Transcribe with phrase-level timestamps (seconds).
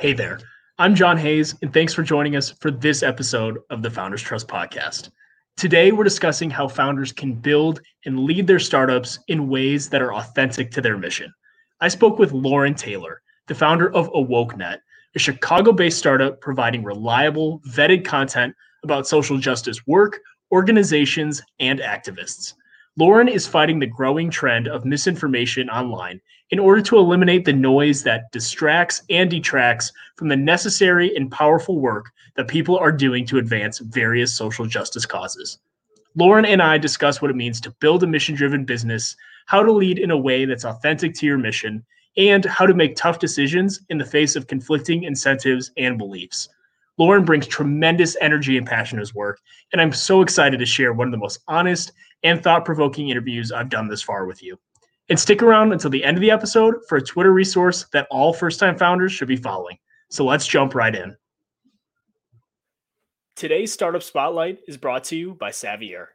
[0.00, 0.40] Hey there.
[0.78, 4.48] I'm John Hayes, and thanks for joining us for this episode of the Founders Trust
[4.48, 5.10] podcast.
[5.58, 10.14] Today, we're discussing how founders can build and lead their startups in ways that are
[10.14, 11.30] authentic to their mission.
[11.82, 14.78] I spoke with Lauren Taylor, the founder of AwokeNet,
[15.14, 20.18] a Chicago based startup providing reliable, vetted content about social justice work,
[20.50, 22.54] organizations, and activists.
[22.96, 28.02] Lauren is fighting the growing trend of misinformation online in order to eliminate the noise
[28.02, 33.38] that distracts and detracts from the necessary and powerful work that people are doing to
[33.38, 35.58] advance various social justice causes.
[36.16, 39.16] Lauren and I discuss what it means to build a mission driven business,
[39.46, 41.84] how to lead in a way that's authentic to your mission,
[42.16, 46.48] and how to make tough decisions in the face of conflicting incentives and beliefs.
[46.98, 49.40] Lauren brings tremendous energy and passion to his work,
[49.72, 51.92] and I'm so excited to share one of the most honest
[52.24, 54.58] and thought provoking interviews I've done this far with you.
[55.10, 58.32] And stick around until the end of the episode for a Twitter resource that all
[58.32, 59.76] first time founders should be following.
[60.08, 61.16] So let's jump right in.
[63.34, 66.10] Today's Startup Spotlight is brought to you by Savvyeur.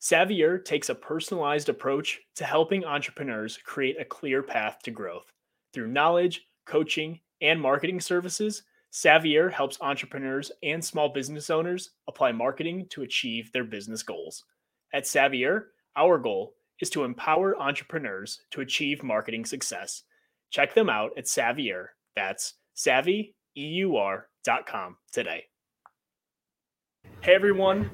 [0.00, 5.30] Savvyeur takes a personalized approach to helping entrepreneurs create a clear path to growth.
[5.72, 12.86] Through knowledge, coaching, and marketing services, Savvyeur helps entrepreneurs and small business owners apply marketing
[12.90, 14.44] to achieve their business goals.
[14.92, 20.02] At Savvyeur, our goal is to empower entrepreneurs to achieve marketing success.
[20.50, 21.90] Check them out at Savvyeur.
[22.16, 25.44] That's savvyeur.com today.
[27.20, 27.90] Hey everyone,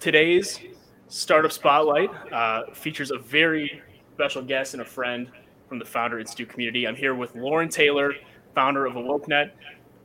[0.00, 0.60] today's
[1.08, 3.82] Startup Spotlight uh, features a very
[4.14, 5.30] special guest and a friend
[5.68, 6.86] from the Founder Institute community.
[6.86, 8.12] I'm here with Lauren Taylor,
[8.54, 9.50] founder of AwokeNet.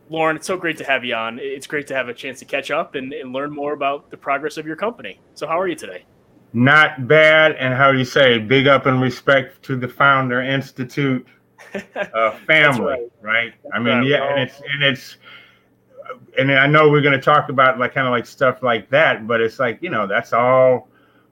[0.09, 1.39] Lauren, it's so great to have you on.
[1.39, 4.17] It's great to have a chance to catch up and, and learn more about the
[4.17, 5.19] progress of your company.
[5.35, 6.05] So, how are you today?
[6.53, 11.25] Not bad, and how do you say, big up and respect to the Founder Institute
[11.95, 13.11] uh, family, right.
[13.21, 13.53] right?
[13.73, 15.17] I mean, yeah, and it's and it's
[16.37, 19.27] and I know we're going to talk about like kind of like stuff like that,
[19.27, 20.89] but it's like you know that's all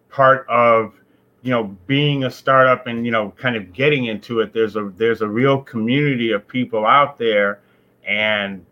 [0.10, 0.94] part of
[1.42, 4.54] you know being a startup and you know kind of getting into it.
[4.54, 7.60] There's a there's a real community of people out there,
[8.08, 8.66] and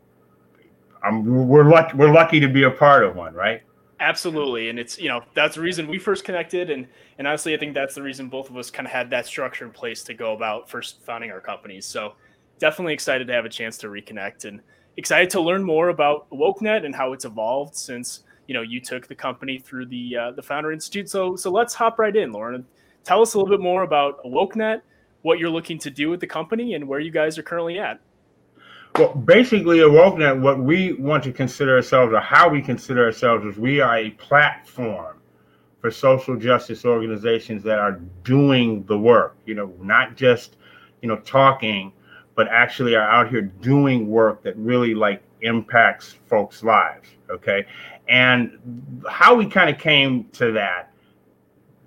[1.04, 3.62] I'm, we're lucky we're lucky to be a part of one, right?
[4.00, 6.88] Absolutely, and it's you know that's the reason we first connected, and
[7.18, 9.66] and honestly, I think that's the reason both of us kind of had that structure
[9.66, 11.86] in place to go about first founding our companies.
[11.86, 12.14] So
[12.60, 14.62] definitely excited to have a chance to reconnect, and
[14.98, 19.08] excited to learn more about WokeNet and how it's evolved since you know you took
[19.08, 21.10] the company through the uh, the Founder Institute.
[21.10, 22.68] So so let's hop right in, Lauren.
[23.04, 24.82] Tell us a little bit more about WokeNet,
[25.24, 28.00] what you're looking to do with the company, and where you guys are currently at.
[28.98, 29.92] Well, basically, at
[30.40, 34.10] what we want to consider ourselves, or how we consider ourselves, is we are a
[34.12, 35.18] platform
[35.82, 39.36] for social justice organizations that are doing the work.
[39.46, 40.58] You know, not just
[41.02, 41.94] you know talking,
[42.34, 47.10] but actually are out here doing work that really like impacts folks' lives.
[47.30, 47.68] Okay,
[48.10, 48.58] and
[49.08, 50.92] how we kind of came to that.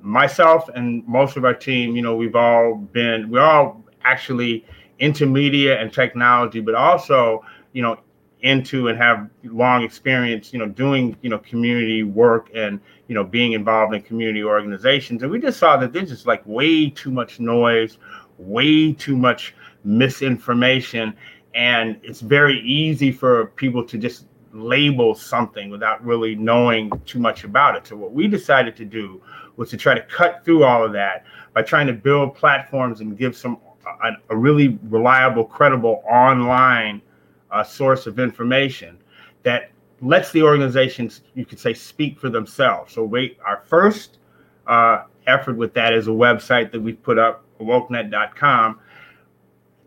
[0.01, 4.65] Myself and most of our team, you know, we've all been, we're all actually
[5.01, 7.99] into media and technology, but also, you know,
[8.43, 13.25] into and have long experience, you know, doing, you know, community work and, you know,
[13.25, 15.23] being involved in community organizations.
[15.23, 17.99] And we just saw that there's just like way too much noise,
[18.39, 21.15] way too much misinformation.
[21.55, 27.45] And it's very easy for people to just label something without really knowing too much
[27.45, 27.87] about it.
[27.87, 29.21] So what we decided to do
[29.57, 33.17] was to try to cut through all of that by trying to build platforms and
[33.19, 33.59] give some
[34.05, 37.03] a, a really reliable, credible online
[37.51, 38.99] uh, source of information
[39.43, 39.71] that
[40.01, 42.95] lets the organizations, you could say, speak for themselves.
[42.95, 43.11] So,
[43.45, 44.19] our first
[44.67, 48.81] uh, effort with that is a website that we've put up, awokenet.com.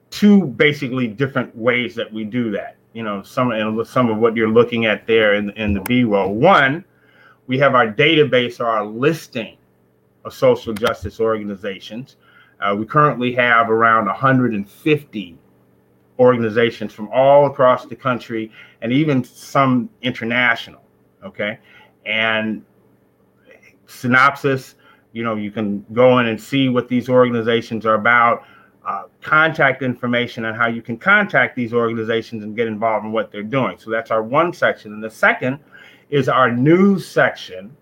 [0.09, 2.75] Two basically different ways that we do that.
[2.94, 6.03] You know, some and some of what you're looking at there in, in the B
[6.03, 6.36] roll.
[6.36, 6.86] One,
[7.47, 9.58] we have our database or our listing
[10.24, 12.18] of social justice organizations.
[12.63, 15.38] Uh, we currently have around 150
[16.18, 18.50] organizations from all across the country
[18.81, 20.81] and even some international.
[21.25, 21.60] Okay.
[22.06, 22.63] And
[23.88, 24.75] synopsis,
[25.12, 28.44] you know, you can go in and see what these organizations are about,
[28.86, 33.31] uh, contact information on how you can contact these organizations and get involved in what
[33.31, 33.77] they're doing.
[33.77, 34.94] So that's our one section.
[34.94, 35.59] And the second
[36.09, 37.75] is our news section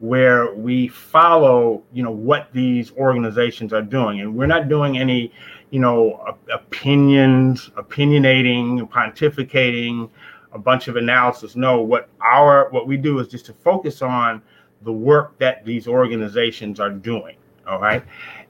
[0.00, 4.20] where we follow you know what these organizations are doing.
[4.20, 5.32] And we're not doing any
[5.70, 10.10] you know opinions opinionating pontificating
[10.52, 11.56] a bunch of analysis.
[11.56, 14.42] No what our what we do is just to focus on
[14.82, 17.36] the work that these organizations are doing
[17.70, 18.02] all right?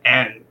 [0.05, 0.44] And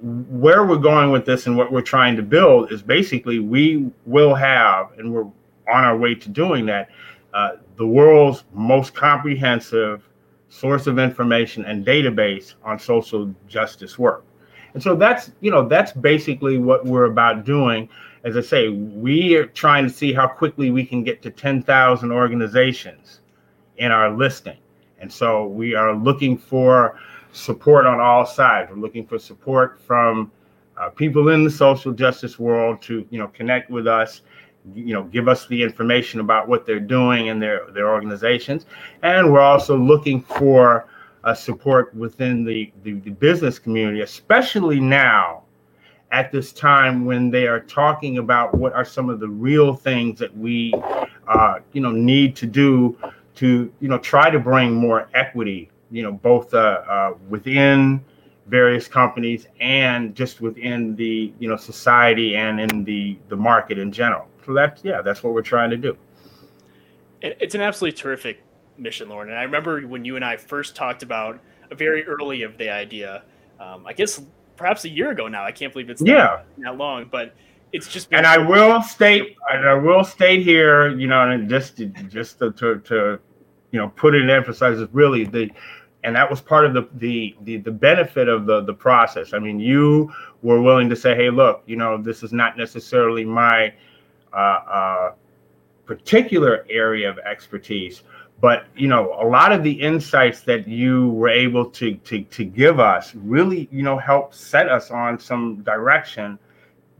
[0.00, 4.34] where we're going with this and what we're trying to build is basically we will
[4.34, 5.24] have, and we're
[5.72, 6.88] on our way to doing that,
[7.32, 10.08] uh, the world's most comprehensive
[10.54, 14.24] source of information and database on social justice work.
[14.74, 17.88] And so that's, you know, that's basically what we're about doing.
[18.22, 22.12] As I say, we are trying to see how quickly we can get to 10,000
[22.12, 23.20] organizations
[23.78, 24.56] in our listing.
[25.00, 27.00] And so we are looking for
[27.32, 28.70] support on all sides.
[28.70, 30.30] We're looking for support from
[30.76, 34.22] uh, people in the social justice world to, you know, connect with us
[34.74, 38.66] you know give us the information about what they're doing in their their organizations.
[39.02, 40.86] And we're also looking for
[41.24, 45.42] uh, support within the, the, the business community especially now
[46.12, 50.18] at this time when they are talking about what are some of the real things
[50.18, 50.72] that we
[51.26, 52.96] uh, you know need to do
[53.34, 58.04] to you know try to bring more equity you know both uh, uh, within
[58.46, 63.90] various companies and just within the you know society and in the the market in
[63.90, 65.96] general so that's yeah, that's what we're trying to do.
[67.22, 68.42] It's an absolutely terrific
[68.76, 69.30] mission, Lauren.
[69.30, 72.68] And I remember when you and I first talked about a very early of the
[72.70, 73.22] idea.
[73.58, 74.20] Um, I guess
[74.56, 75.44] perhaps a year ago now.
[75.44, 77.34] I can't believe it's yeah that long, but
[77.72, 78.08] it's just.
[78.12, 82.38] and I will state, and I will state here, you know, and just to, just
[82.38, 83.18] to, to, to
[83.70, 85.50] you know put it in emphasize is really the
[86.04, 89.32] and that was part of the, the the the benefit of the the process.
[89.32, 90.12] I mean, you
[90.42, 93.72] were willing to say, "Hey, look, you know, this is not necessarily my
[94.38, 95.12] uh,
[95.86, 98.02] particular area of expertise.
[98.40, 102.44] But you know, a lot of the insights that you were able to to to
[102.44, 106.38] give us really, you know, helped set us on some direction.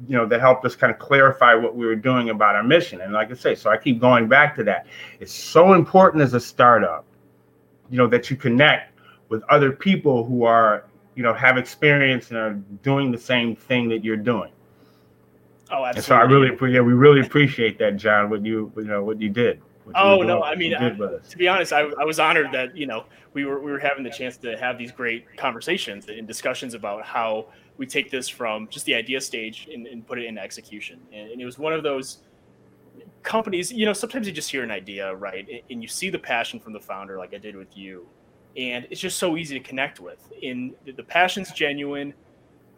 [0.08, 3.00] You know, that helped us kind of clarify what we were doing about our mission.
[3.00, 4.86] And like I say, so I keep going back to that.
[5.20, 7.04] It's so important as a startup,
[7.90, 8.98] you know, that you connect
[9.28, 13.88] with other people who are, you know, have experience and are doing the same thing
[13.88, 14.50] that you're doing.
[15.70, 15.98] Oh, absolutely.
[15.98, 18.30] And so I really, yeah, we really appreciate that, John.
[18.30, 19.60] What you, you know, what you did.
[19.84, 22.86] What oh no, I mean, I, to be honest, I, I was honored that you
[22.86, 26.74] know we were we were having the chance to have these great conversations and discussions
[26.74, 30.40] about how we take this from just the idea stage and, and put it into
[30.40, 31.00] execution.
[31.12, 32.18] And, and, it was one of those
[33.22, 33.72] companies.
[33.72, 36.72] You know, sometimes you just hear an idea, right, and you see the passion from
[36.72, 38.06] the founder, like I did with you,
[38.56, 40.32] and it's just so easy to connect with.
[40.42, 42.14] And the passion's genuine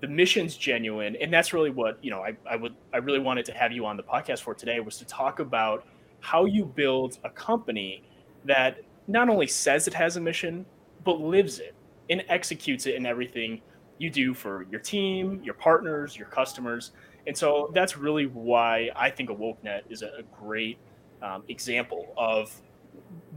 [0.00, 3.44] the mission's genuine and that's really what you know I, I would i really wanted
[3.46, 5.86] to have you on the podcast for today was to talk about
[6.20, 8.02] how you build a company
[8.44, 8.78] that
[9.08, 10.66] not only says it has a mission
[11.04, 11.74] but lives it
[12.10, 13.60] and executes it in everything
[13.98, 16.92] you do for your team your partners your customers.
[17.26, 20.78] And so that's really why i think awokenet is a, great
[21.22, 22.54] um, example of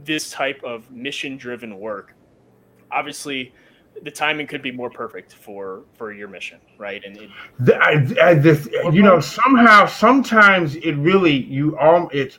[0.04, 2.14] this type of mission driven work.
[2.92, 3.52] Obviously
[4.02, 7.02] the timing could be more perfect for for your mission, right?
[7.04, 7.30] And it,
[7.80, 12.38] I, I, this, you know, somehow, sometimes it really you all it's.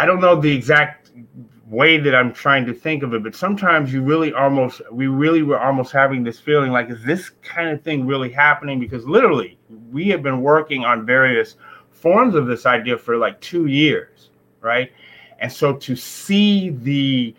[0.00, 1.10] I don't know the exact
[1.66, 5.42] way that I'm trying to think of it, but sometimes you really almost we really
[5.42, 8.78] were almost having this feeling like is this kind of thing really happening?
[8.78, 9.58] Because literally
[9.90, 11.56] we have been working on various
[11.90, 14.92] forms of this idea for like two years, right?
[15.40, 17.34] And so to see the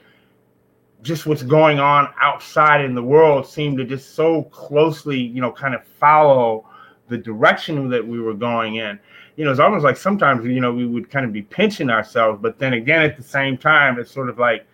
[1.01, 5.51] just what's going on outside in the world seemed to just so closely, you know,
[5.51, 6.67] kind of follow
[7.07, 8.99] the direction that we were going in.
[9.35, 12.39] You know, it's almost like sometimes, you know, we would kind of be pinching ourselves,
[12.41, 14.67] but then again, at the same time, it's sort of like,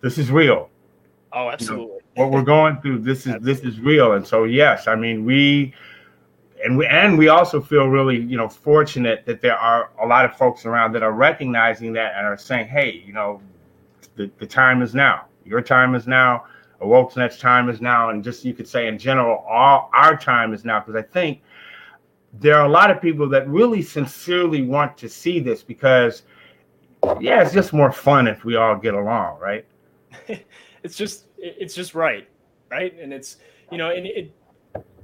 [0.00, 0.70] this is real.
[1.32, 1.86] Oh, absolutely.
[1.86, 4.94] You know, what we're going through, this is this is real, and so yes, I
[4.94, 5.72] mean we,
[6.62, 10.24] and we and we also feel really, you know, fortunate that there are a lot
[10.26, 13.40] of folks around that are recognizing that and are saying, hey, you know,
[14.16, 15.26] the, the time is now.
[15.44, 16.44] Your time is now.
[16.80, 18.10] Awokenet's time is now.
[18.10, 20.80] And just you could say in general, all our time is now.
[20.80, 21.42] Because I think
[22.40, 26.22] there are a lot of people that really sincerely want to see this because
[27.20, 29.66] yeah, it's just more fun if we all get along, right?
[30.82, 32.28] it's just it's just right,
[32.70, 32.98] right?
[32.98, 33.36] And it's
[33.70, 34.32] you know, and it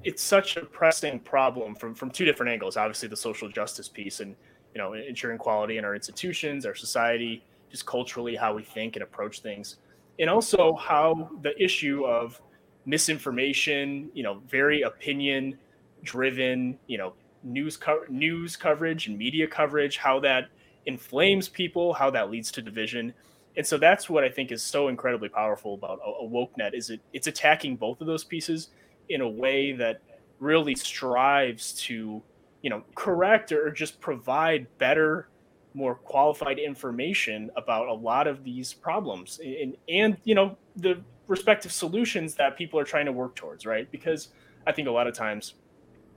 [0.04, 2.76] it's such a pressing problem from from two different angles.
[2.76, 4.36] Obviously, the social justice piece and
[4.74, 9.02] you know ensuring quality in our institutions, our society, just culturally how we think and
[9.02, 9.76] approach things,
[10.18, 12.40] and also how the issue of
[12.86, 15.58] misinformation, you know, very opinion
[16.02, 20.48] driven, you know, news co- news coverage and media coverage, how that
[20.86, 23.12] inflames people, how that leads to division.
[23.56, 27.00] And so that's what I think is so incredibly powerful about a, Awokenet is it
[27.12, 28.68] it's attacking both of those pieces
[29.08, 30.00] in a way that
[30.38, 32.22] really strives to,
[32.62, 35.28] you know, correct or just provide better
[35.74, 41.70] more qualified information about a lot of these problems and, and you know the respective
[41.70, 44.28] solutions that people are trying to work towards right because
[44.66, 45.54] I think a lot of times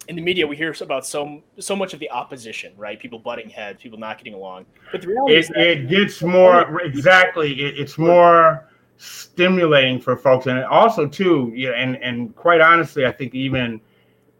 [0.07, 2.99] in the media we hear about so so much of the opposition, right?
[2.99, 4.65] People butting heads, people not getting along.
[4.91, 7.53] But the reality it, is it gets more exactly.
[7.61, 8.67] It, it's more
[8.97, 13.79] stimulating for folks, and also too, yeah, and and quite honestly, I think even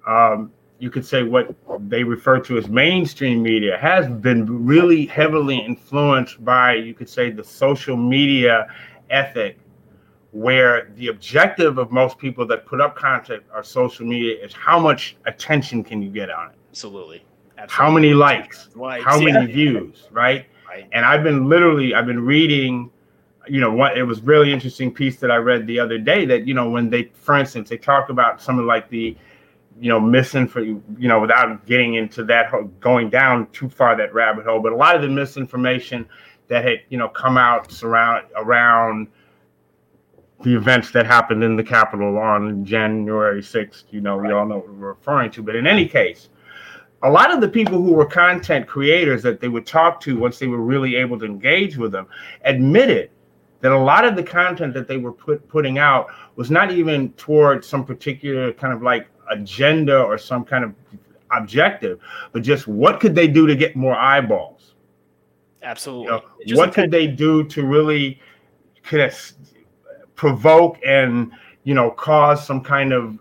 [0.07, 0.51] um,
[0.81, 1.53] you could say what
[1.89, 7.29] they refer to as mainstream media has been really heavily influenced by you could say
[7.29, 8.65] the social media
[9.11, 9.59] ethic
[10.31, 14.79] where the objective of most people that put up content or social media is how
[14.79, 17.23] much attention can you get on it absolutely,
[17.59, 17.67] absolutely.
[17.85, 19.33] how many likes Likes, how yeah.
[19.33, 20.87] many views right Right.
[20.93, 22.89] and i've been literally i've been reading
[23.47, 26.47] you know what it was really interesting piece that i read the other day that
[26.47, 29.15] you know when they for instance they talk about some of like the
[29.79, 34.45] you know misinformation you know without getting into that going down too far that rabbit
[34.45, 34.59] hole.
[34.59, 36.07] But a lot of the misinformation
[36.47, 39.07] that had you know come out surround around
[40.43, 44.57] the events that happened in the capitol on january 6th you know we all know
[44.57, 45.43] what we're referring to.
[45.43, 46.29] But in any case
[47.03, 50.37] a lot of the people who were content creators that they would talk to once
[50.39, 52.07] they were really able to engage with them
[52.43, 53.09] admitted
[53.61, 57.11] that a lot of the content that they were put, putting out was not even
[57.13, 60.73] toward some particular kind of like agenda or some kind of
[61.31, 61.99] objective,
[62.31, 64.75] but just what could they do to get more eyeballs?
[65.63, 66.19] Absolutely.
[66.45, 68.19] You know, what could they do to really
[68.83, 69.33] kind of
[70.15, 71.31] provoke and
[71.63, 73.19] you know cause some kind of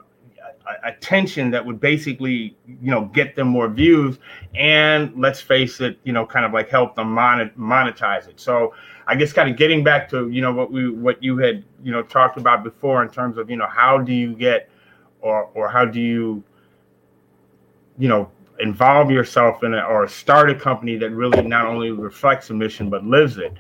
[0.69, 4.19] a- attention that would basically you know get them more views
[4.55, 8.75] and let's face it you know kind of like help them monet- monetize it so
[9.07, 11.93] i guess kind of getting back to you know what we what you had you
[11.93, 14.70] know talked about before in terms of you know how do you get
[15.23, 16.43] or or how do you
[17.99, 22.51] you know involve yourself in it or start a company that really not only reflects
[22.51, 23.55] a mission but lives it?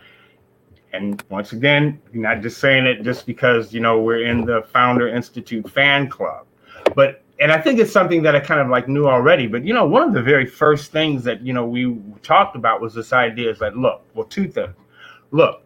[0.92, 5.08] And once again not just saying it just because you know we're in the founder
[5.08, 6.46] institute fan club
[6.94, 9.72] but and i think it's something that i kind of like knew already but you
[9.72, 13.12] know one of the very first things that you know we talked about was this
[13.12, 14.74] idea is that look well two things.
[15.30, 15.62] Look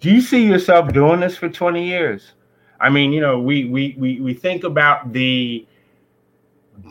[0.00, 2.32] do you see yourself doing this for 20 years
[2.80, 5.66] i mean you know we we we, we think about the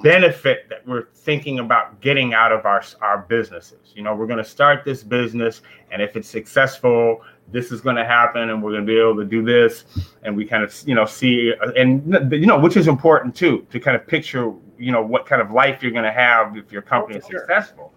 [0.02, 3.94] benefit that we're thinking about getting out of our our businesses.
[3.96, 7.96] You know, we're going to start this business, and if it's successful, this is going
[7.96, 9.86] to happen, and we're going to be able to do this,
[10.24, 13.80] and we kind of you know see, and you know, which is important too, to
[13.80, 16.82] kind of picture you know what kind of life you're going to have if your
[16.82, 17.40] company is sure.
[17.42, 17.94] successful.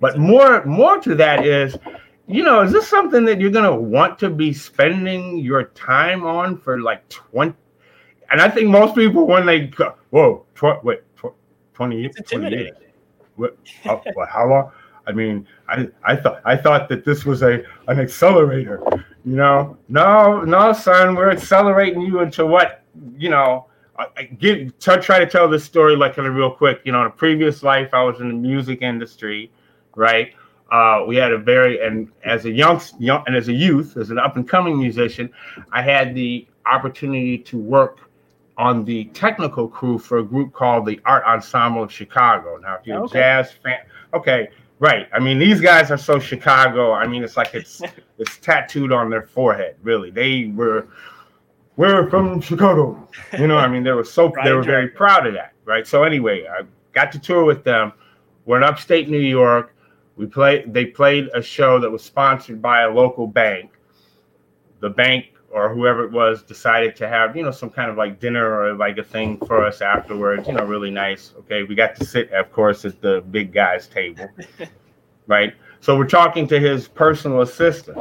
[0.00, 1.76] But more more to that is,
[2.28, 6.24] you know, is this something that you're going to want to be spending your time
[6.24, 7.54] on for like 20?
[8.30, 11.34] And I think most people, when they go, whoa, tw- wait, tw-
[11.74, 12.14] 20 years?
[12.16, 12.76] it's 20 years.
[13.36, 14.72] What, oh, how, what, how long?
[15.06, 18.82] I mean, I, I thought I thought that this was a an accelerator.
[19.24, 22.82] You know, no, no, son, we're accelerating you into what
[23.16, 23.66] you know.
[23.98, 26.80] I, I give t- try to tell this story like in a real quick.
[26.84, 29.52] You know, in a previous life, I was in the music industry,
[29.94, 30.34] right?
[30.70, 34.10] Uh, we had a very and as a young young and as a youth, as
[34.10, 35.30] an up and coming musician,
[35.72, 38.00] I had the opportunity to work
[38.58, 42.56] on the technical crew for a group called the Art Ensemble of Chicago.
[42.56, 43.18] Now, if you're Okay.
[43.18, 43.78] a jazz fan,
[44.14, 45.08] okay, right.
[45.12, 46.92] I mean, these guys are so Chicago.
[46.92, 47.82] I mean, it's like it's
[48.18, 49.76] it's tattooed on their forehead.
[49.82, 50.88] Really, they were
[51.76, 53.08] we're from Chicago.
[53.38, 55.86] You know, I mean, they were so they were very proud of that, right?
[55.86, 57.92] So anyway, I got to tour with them.
[58.46, 59.74] We're in upstate New York.
[60.16, 60.72] We played.
[60.72, 63.72] They played a show that was sponsored by a local bank.
[64.80, 68.20] The bank or whoever it was decided to have you know some kind of like
[68.20, 70.48] dinner or like a thing for us afterwards.
[70.48, 71.32] You know, really nice.
[71.38, 74.28] Okay, we got to sit, of course, at the big guy's table,
[75.26, 75.54] right?
[75.80, 77.98] So we're talking to his personal assistant,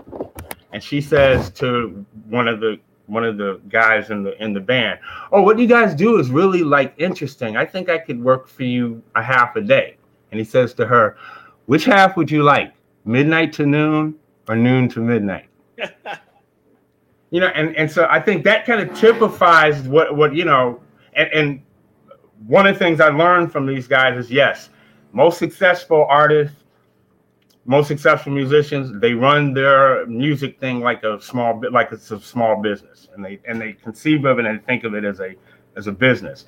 [0.72, 4.60] and she says to one of the one of the guys in the in the
[4.60, 5.00] band,
[5.32, 7.58] "Oh, what you guys do is really like interesting.
[7.58, 9.98] I think I could work for you a half a day."
[10.32, 11.16] And he says to her,
[11.66, 12.74] "Which half would you like?
[13.06, 14.16] Midnight to noon
[14.48, 15.48] or noon to midnight?"
[17.32, 20.82] you know, and and so I think that kind of typifies what what you know,
[21.16, 21.62] and, and
[22.48, 24.70] one of the things I learned from these guys is yes,
[25.12, 26.64] most successful artists,
[27.66, 32.20] most successful musicians, they run their music thing like a small bit, like it's a
[32.22, 35.36] small business, and they and they conceive of it and think of it as a
[35.76, 36.46] as a business.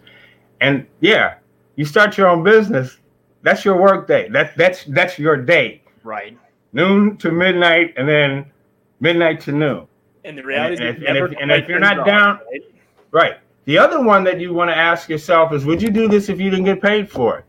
[0.61, 1.35] And yeah,
[1.75, 2.97] you start your own business,
[3.41, 4.29] that's your work day.
[4.29, 6.37] That that's that's your day, right.
[6.73, 8.45] noon to midnight, and then
[8.99, 9.87] midnight to noon.
[10.25, 12.61] And the reality is, and you if- and if- and if you're not down- right?
[13.11, 13.37] Right.
[13.65, 16.39] The other one that you want to ask yourself is, would you do this if
[16.39, 17.45] you didn't get paid for it?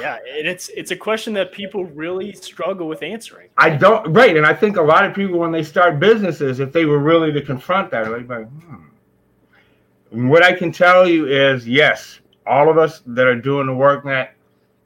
[0.00, 3.48] yeah, and it's it's a question that people really struggle with answering.
[3.56, 4.12] I don't.
[4.12, 6.98] Right, and I think a lot of people when they start businesses, if they were
[6.98, 8.87] really to confront that, they'd be like, hmm,
[10.10, 14.30] what I can tell you is yes, all of us that are doing the WokeNet,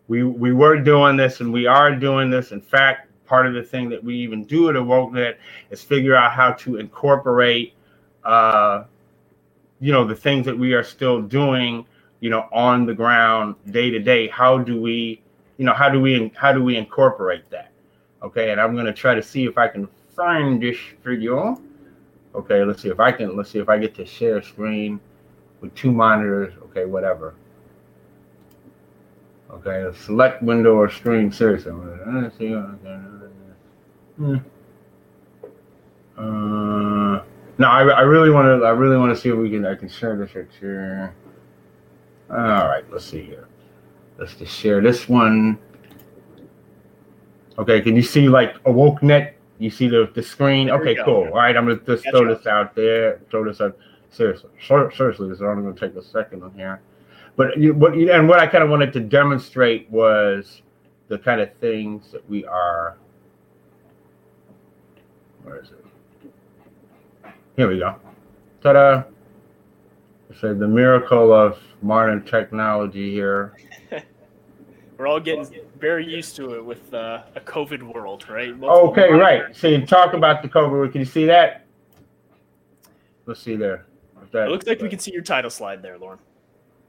[0.09, 2.53] we we were doing this and we are doing this.
[2.53, 5.37] In fact, part of the thing that we even do at WokeNet
[5.71, 7.75] is figure out how to incorporate,
[8.25, 8.85] uh,
[9.81, 11.87] you know, the things that we are still doing,
[12.21, 14.29] you know, on the ground day to day.
[14.29, 15.23] How do we,
[15.57, 17.71] you know, how do we how do we incorporate that?
[18.23, 21.61] Okay, and I'm to try to see if I can find this video.
[22.35, 23.37] Okay, let's see if I can.
[23.37, 25.01] Let's see if I get to share screen
[25.63, 26.53] with two monitors.
[26.65, 27.35] Okay, whatever.
[29.51, 31.31] Okay, a select window or screen.
[31.33, 31.73] Seriously,
[32.07, 32.53] let's see.
[34.17, 34.37] Hmm.
[36.17, 37.23] Uh,
[37.59, 38.67] no, I, I really want to.
[38.67, 39.65] I really want to see if we can.
[39.65, 41.15] I can share this here.
[42.31, 43.49] All right, let's see here.
[44.19, 45.59] Let's just share this one.
[47.59, 49.35] Okay, can you see like a WokeNet?
[49.59, 50.71] You see the, the screen?
[50.71, 51.25] Okay, cool.
[51.25, 53.21] All right, I'm gonna just throw this out there.
[53.31, 53.77] Throw this out.
[54.13, 56.83] Seriously, seriously, this is only gonna take a second on here.
[57.35, 60.61] But you, what you, and what I kind of wanted to demonstrate was
[61.09, 62.99] the kind of things that we are.
[65.43, 67.33] Where is it?
[67.57, 67.97] Here we go.
[68.63, 69.05] Ta-da!
[70.41, 73.57] Say the miracle of modern technology here.
[74.99, 78.51] We're all getting very used to it with uh, a COVID world, right?
[78.63, 79.57] Okay, right.
[79.57, 80.93] So you talk about the COVID.
[80.93, 81.67] Can you see that?
[83.27, 83.87] Let's see there.
[84.33, 86.19] That, it looks like we can see your title slide there, Lauren.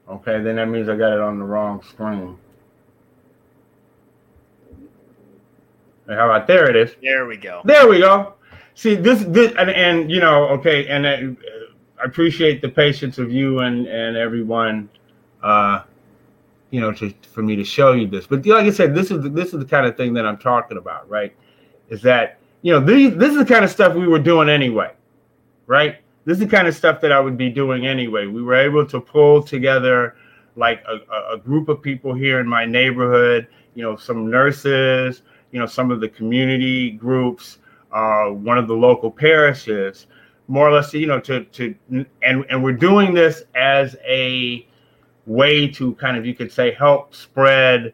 [0.08, 2.38] Okay, then that means I got it on the wrong screen.
[6.08, 6.94] How about there it is?
[7.02, 7.62] There we go.
[7.64, 8.34] There we go.
[8.74, 11.40] See this, this, and, and you know, okay, and uh,
[12.00, 14.90] I appreciate the patience of you and and everyone,
[15.42, 15.82] uh,
[16.70, 18.26] you know, to for me to show you this.
[18.26, 20.38] But like I said, this is the, this is the kind of thing that I'm
[20.38, 21.34] talking about, right?
[21.88, 24.92] Is that you know these this is the kind of stuff we were doing anyway,
[25.66, 25.98] right?
[26.24, 28.26] This is the kind of stuff that I would be doing anyway.
[28.26, 30.16] We were able to pull together
[30.56, 35.58] like a, a group of people here in my neighborhood, you know, some nurses, you
[35.58, 37.58] know, some of the community groups,
[37.92, 40.06] uh, one of the local parishes,
[40.48, 41.74] more or less, you know, to to
[42.22, 44.66] and and we're doing this as a
[45.26, 47.92] way to kind of you could say help spread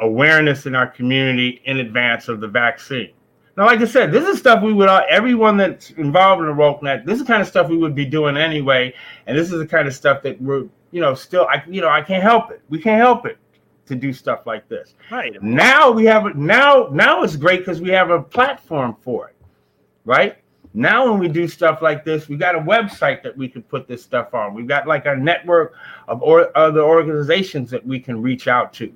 [0.00, 3.12] awareness in our community in advance of the vaccine.
[3.56, 6.54] Now, like I said, this is stuff we would all, everyone that's involved in the
[6.54, 8.94] WokeNet, this is the kind of stuff we would be doing anyway.
[9.26, 11.88] And this is the kind of stuff that we're, you know, still, I, you know,
[11.88, 12.62] I can't help it.
[12.68, 13.38] We can't help it
[13.86, 14.94] to do stuff like this.
[15.10, 15.42] Right.
[15.42, 19.36] Now we have, now, now it's great because we have a platform for it.
[20.04, 20.36] Right.
[20.72, 23.88] Now, when we do stuff like this, we got a website that we can put
[23.88, 24.54] this stuff on.
[24.54, 25.74] We've got like a network
[26.06, 28.92] of or, other organizations that we can reach out to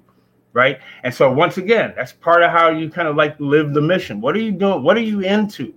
[0.55, 0.81] right?
[1.03, 4.23] And so once again, that's part of how you kind of like live the mission.
[4.23, 4.83] What are you doing?
[4.83, 5.75] What are you into?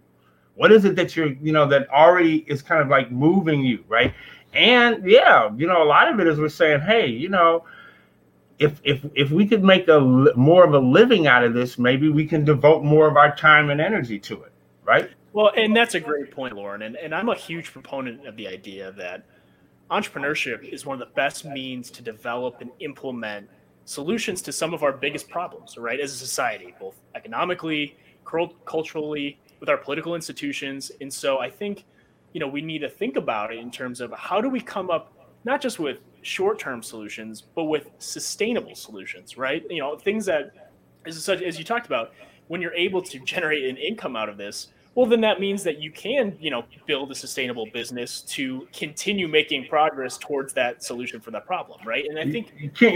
[0.55, 3.83] What is it that you're, you know, that already is kind of like moving you,
[3.89, 4.13] right?
[4.53, 7.65] And yeah, you know, a lot of it is we're saying, hey, you know,
[8.59, 9.99] if if if we could make a
[10.35, 13.69] more of a living out of this, maybe we can devote more of our time
[13.69, 14.51] and energy to it,
[14.83, 15.11] right?
[15.33, 16.81] Well, and that's a great point, Lauren.
[16.81, 19.25] And and I'm a huge proponent of the idea that
[19.91, 23.47] entrepreneurship is one of the best means to develop and implement
[23.87, 27.95] solutions to some of our biggest problems, right, as a society, both economically,
[28.65, 30.91] culturally, with our political institutions.
[30.99, 31.85] And so I think,
[32.33, 34.89] you know, we need to think about it in terms of how do we come
[34.89, 35.13] up
[35.45, 39.63] not just with short-term solutions, but with sustainable solutions, right?
[39.69, 40.51] You know, things that,
[41.05, 42.11] as such as you talked about,
[42.49, 45.79] when you're able to generate an income out of this, well then that means that
[45.79, 51.21] you can you know build a sustainable business to continue making progress towards that solution
[51.21, 52.51] for that problem right and i think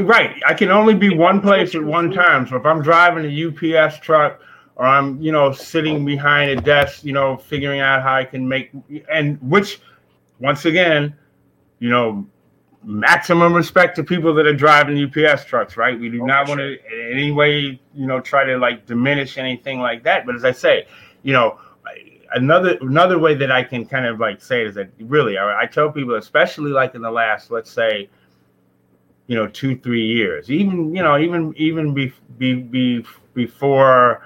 [0.09, 3.77] right i can only be one place at one time so if i'm driving a
[3.77, 4.41] ups truck
[4.75, 8.45] or i'm you know sitting behind a desk you know figuring out how i can
[8.45, 8.71] make
[9.13, 9.79] and which
[10.39, 11.15] once again
[11.79, 12.27] you know
[12.83, 15.99] maximum respect to people that are driving UPS trucks, right?
[15.99, 19.37] We do oh, not want to in any way, you know, try to like diminish
[19.37, 20.25] anything like that.
[20.25, 20.87] But as I say,
[21.21, 21.59] you know,
[22.33, 25.65] another another way that I can kind of like say is that really I, I
[25.65, 28.09] tell people, especially like in the last, let's say,
[29.27, 34.23] you know, two three years, even you know, even even be, be, be before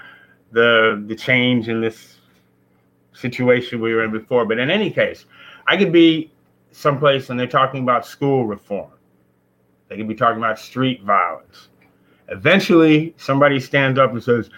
[0.52, 2.20] the the change in this
[3.14, 4.46] situation we were in before.
[4.46, 5.26] But in any case,
[5.68, 6.32] I could be
[6.72, 8.92] someplace and they're talking about school reform.
[9.88, 11.70] They could be talking about street violence.
[12.28, 14.50] Eventually, somebody stands up and says,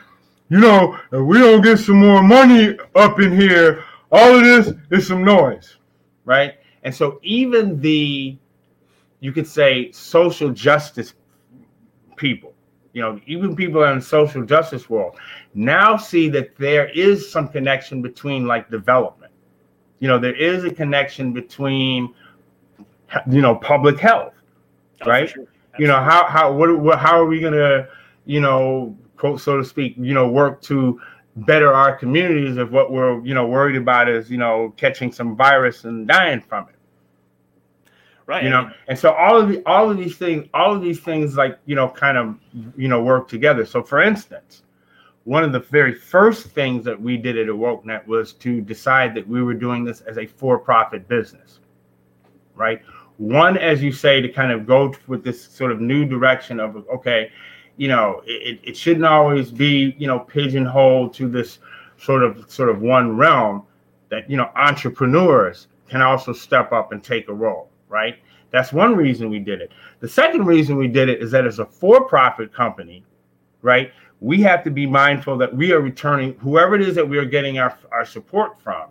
[0.50, 4.74] you know, if we don't get some more money up in here, all of this
[4.92, 5.78] is some noise,
[6.26, 6.56] right?
[6.84, 8.38] And so even the,
[9.20, 11.14] you could say, social justice
[12.16, 12.54] people,
[12.94, 15.18] you know, even people in the social justice world
[15.54, 19.34] now see that there is some connection between like development.
[20.00, 22.14] You know, there is a connection between
[23.30, 24.34] you know, public health,
[25.02, 25.30] oh, right?
[25.30, 25.46] Sure.
[25.80, 27.88] You know, how how what, what how are we gonna,
[28.26, 31.02] you know, quote so to speak, you know, work to
[31.38, 35.36] better our communities if what we're you know worried about is you know catching some
[35.36, 36.76] virus and dying from it.
[38.26, 41.00] Right you know and so all of the all of these things all of these
[41.00, 42.36] things like you know kind of
[42.76, 43.66] you know work together.
[43.66, 44.64] So for instance
[45.26, 49.28] one of the very first things that we did at awokenet was to decide that
[49.28, 51.60] we were doing this as a for-profit business
[52.58, 52.82] right?
[53.18, 56.88] One as you say to kind of go with this sort of new direction of
[56.90, 57.32] okay
[57.78, 61.60] you know, it, it shouldn't always be, you know, pigeonholed to this
[61.98, 63.64] sort of sort of one realm
[64.10, 68.18] that, you know, entrepreneurs can also step up and take a role, right?
[68.50, 69.72] That's one reason we did it.
[70.00, 73.04] The second reason we did it is that as a for-profit company,
[73.62, 77.18] right, we have to be mindful that we are returning whoever it is that we
[77.18, 78.90] are getting our, our support from.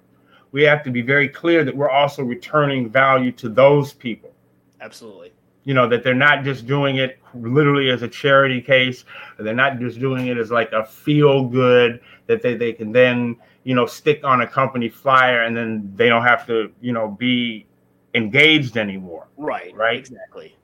[0.53, 4.33] We have to be very clear that we're also returning value to those people.
[4.81, 5.33] Absolutely
[5.67, 9.05] you know that they're not just doing it literally as a charity case
[9.39, 13.37] they're not just doing it as like a feel good that they, they can then
[13.65, 17.09] you know stick on a company flyer and then they don't have to you know
[17.09, 17.67] be
[18.15, 19.27] engaged anymore.
[19.37, 19.75] Right.
[19.75, 19.99] Right?
[19.99, 20.57] Exactly.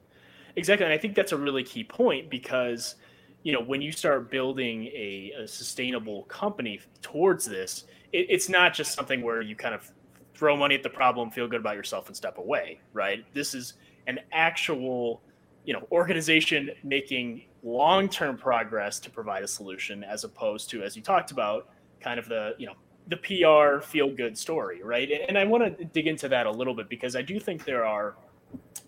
[0.57, 2.95] Exactly and i think that's a really key point because
[3.43, 8.73] you know when you start building a, a sustainable company towards this it, it's not
[8.75, 9.91] just something where you kind of
[10.35, 13.25] throw money at the problem feel good about yourself and step away right?
[13.33, 13.75] This is
[14.07, 15.23] an actual
[15.65, 21.03] you know organization making long-term progress to provide a solution as opposed to as you
[21.03, 21.69] talked about
[22.01, 22.75] kind of the you know
[23.09, 25.11] the PR feel good story right?
[25.29, 27.85] And I want to dig into that a little bit because I do think there
[27.85, 28.17] are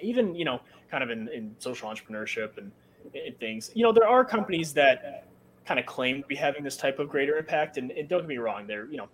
[0.00, 2.70] even you know kind of in, in social entrepreneurship and,
[3.14, 5.26] and things you know there are companies that
[5.66, 7.78] kind of claim to be having this type of greater impact.
[7.78, 9.08] And, and don't get me wrong they're you know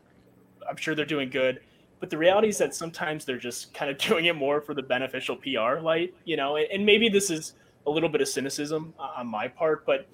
[0.69, 1.61] I'm sure they're doing good
[2.01, 4.83] but the reality is that sometimes they're just kind of doing it more for the
[4.83, 6.57] beneficial PR light, you know.
[6.57, 7.53] And maybe this is
[7.87, 10.09] a little bit of cynicism uh, on my part, but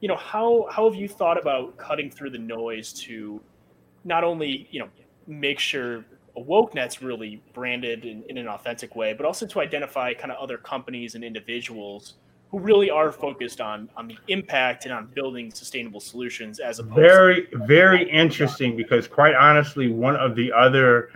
[0.00, 3.40] you know, how how have you thought about cutting through the noise to
[4.04, 4.88] not only you know
[5.26, 6.04] make sure
[6.36, 10.58] Awokenet's really branded in, in an authentic way, but also to identify kind of other
[10.58, 12.14] companies and individuals
[12.50, 16.96] who really are focused on on the impact and on building sustainable solutions as opposed
[16.96, 21.10] very to- very interesting because quite honestly one of the other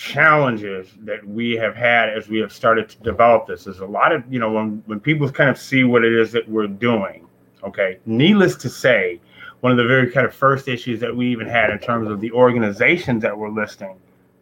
[0.00, 4.12] challenges that we have had as we have started to develop this is a lot
[4.12, 7.26] of you know when, when people kind of see what it is that we're doing
[7.62, 7.98] okay?
[8.06, 9.20] Needless to say
[9.60, 12.18] one of the very kind of first issues that we even had in terms of
[12.18, 13.94] the organizations that we're listing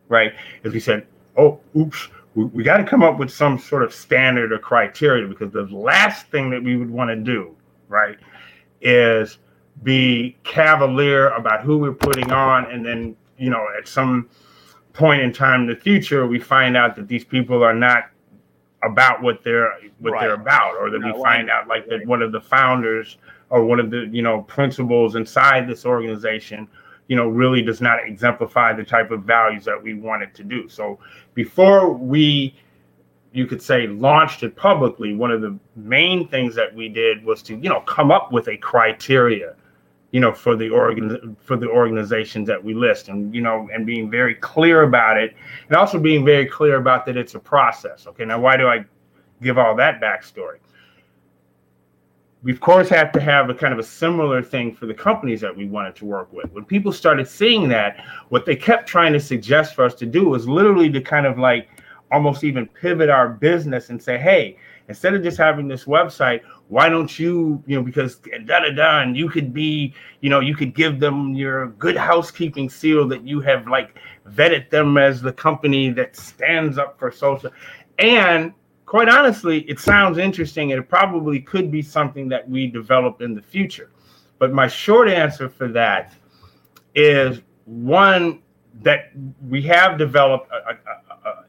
[0.09, 1.05] right is we said
[1.37, 5.27] oh oops we, we got to come up with some sort of standard or criteria
[5.27, 7.53] because the last thing that we would want to do
[7.89, 8.17] right
[8.81, 9.39] is
[9.83, 14.29] be cavalier about who we're putting on and then you know at some
[14.99, 18.11] point in time in the future, we find out that these people are not
[18.83, 20.23] about what they're what right.
[20.23, 23.17] they're about, or that we find out like that one of the founders
[23.49, 26.69] or one of the you know principles inside this organization,
[27.07, 30.69] you know, really does not exemplify the type of values that we wanted to do.
[30.69, 30.99] So
[31.35, 32.55] before we
[33.33, 37.43] you could say launched it publicly one of the main things that we did was
[37.43, 39.55] to you know come up with a criteria
[40.11, 43.87] you know, for the organ for the organizations that we list, and you know, and
[43.87, 45.35] being very clear about it,
[45.69, 48.07] and also being very clear about that it's a process.
[48.07, 48.85] Okay, now why do I
[49.43, 50.59] give all that backstory?
[52.43, 55.41] We of course have to have a kind of a similar thing for the companies
[55.41, 56.51] that we wanted to work with.
[56.53, 60.29] When people started seeing that, what they kept trying to suggest for us to do
[60.29, 61.69] was literally to kind of like
[62.11, 64.57] almost even pivot our business and say, hey,
[64.89, 69.01] instead of just having this website, why don't you, you know, because da da da,
[69.01, 73.27] and you could be, you know, you could give them your good housekeeping seal that
[73.27, 73.97] you have like
[74.31, 77.51] vetted them as the company that stands up for social.
[77.99, 78.53] And
[78.87, 83.35] quite honestly, it sounds interesting and it probably could be something that we develop in
[83.35, 83.91] the future.
[84.39, 86.15] But my short answer for that
[86.95, 88.41] is one
[88.81, 89.11] that
[89.49, 91.08] we have developed a, a,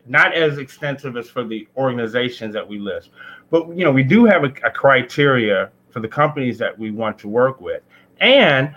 [0.09, 3.11] not as extensive as for the organizations that we list,
[3.49, 7.17] but you know we do have a, a criteria for the companies that we want
[7.19, 7.81] to work with,
[8.19, 8.75] and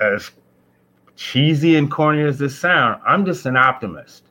[0.00, 0.30] as
[1.16, 4.24] cheesy and corny as this sound, I'm just an optimist.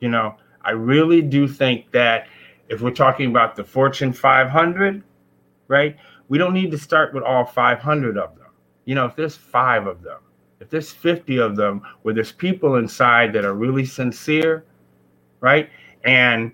[0.00, 2.26] You know, I really do think that
[2.68, 5.02] if we're talking about the Fortune 500,
[5.68, 5.96] right,
[6.28, 8.48] we don't need to start with all 500 of them.
[8.86, 10.20] You know, if there's five of them,
[10.60, 14.64] if there's 50 of them where there's people inside that are really sincere,
[15.40, 15.68] right?
[16.04, 16.52] And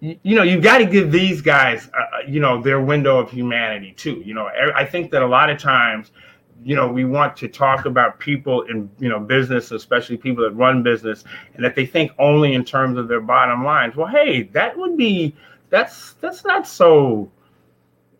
[0.00, 3.30] you, know, you've got to give these guys, uh, uh, you know, their window of
[3.30, 4.22] humanity too.
[4.24, 6.12] You know, I think that a lot of times
[6.64, 10.50] you know we want to talk about people in you know business especially people that
[10.52, 14.42] run business and that they think only in terms of their bottom lines well hey
[14.42, 15.34] that would be
[15.70, 17.30] that's that's not so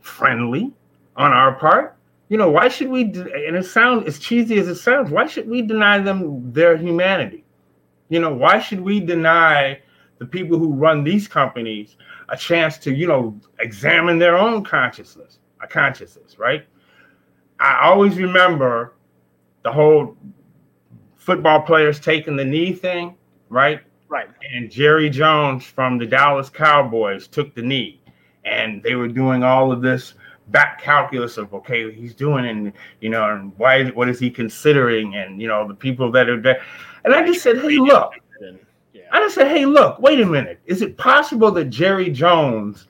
[0.01, 0.73] friendly
[1.17, 1.98] on our part
[2.29, 5.49] you know why should we and it sounds as cheesy as it sounds why should
[5.49, 7.45] we deny them their humanity
[8.09, 9.81] you know why should we deny
[10.19, 11.97] the people who run these companies
[12.29, 16.67] a chance to you know examine their own consciousness a consciousness right
[17.61, 18.95] I always remember
[19.65, 20.17] the whole
[21.17, 23.17] football players taking the knee thing,
[23.49, 23.81] right?
[24.09, 24.29] Right.
[24.55, 28.01] And Jerry Jones from the Dallas Cowboys took the knee,
[28.45, 30.15] and they were doing all of this
[30.49, 35.15] back calculus of okay, he's doing, and you know, and why, what is he considering,
[35.15, 36.63] and you know, the people that are there.
[37.05, 38.13] And I just said, hey, look.
[39.11, 40.61] I just said, hey, look, wait a minute.
[40.67, 42.89] Is it possible that Jerry Jones,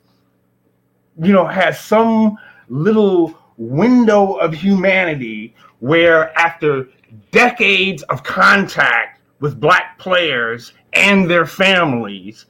[1.23, 2.37] you know, has some
[2.69, 6.89] little window of humanity where after
[7.31, 12.47] decades of contact with black players and their families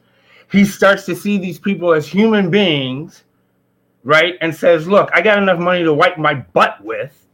[0.50, 3.24] he starts to see these people as human beings
[4.04, 7.26] right and says look i got enough money to wipe my butt with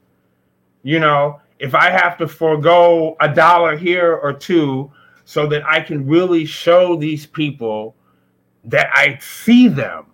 [0.83, 4.91] you know if i have to forego a dollar here or two
[5.25, 7.95] so that i can really show these people
[8.65, 10.07] that i see them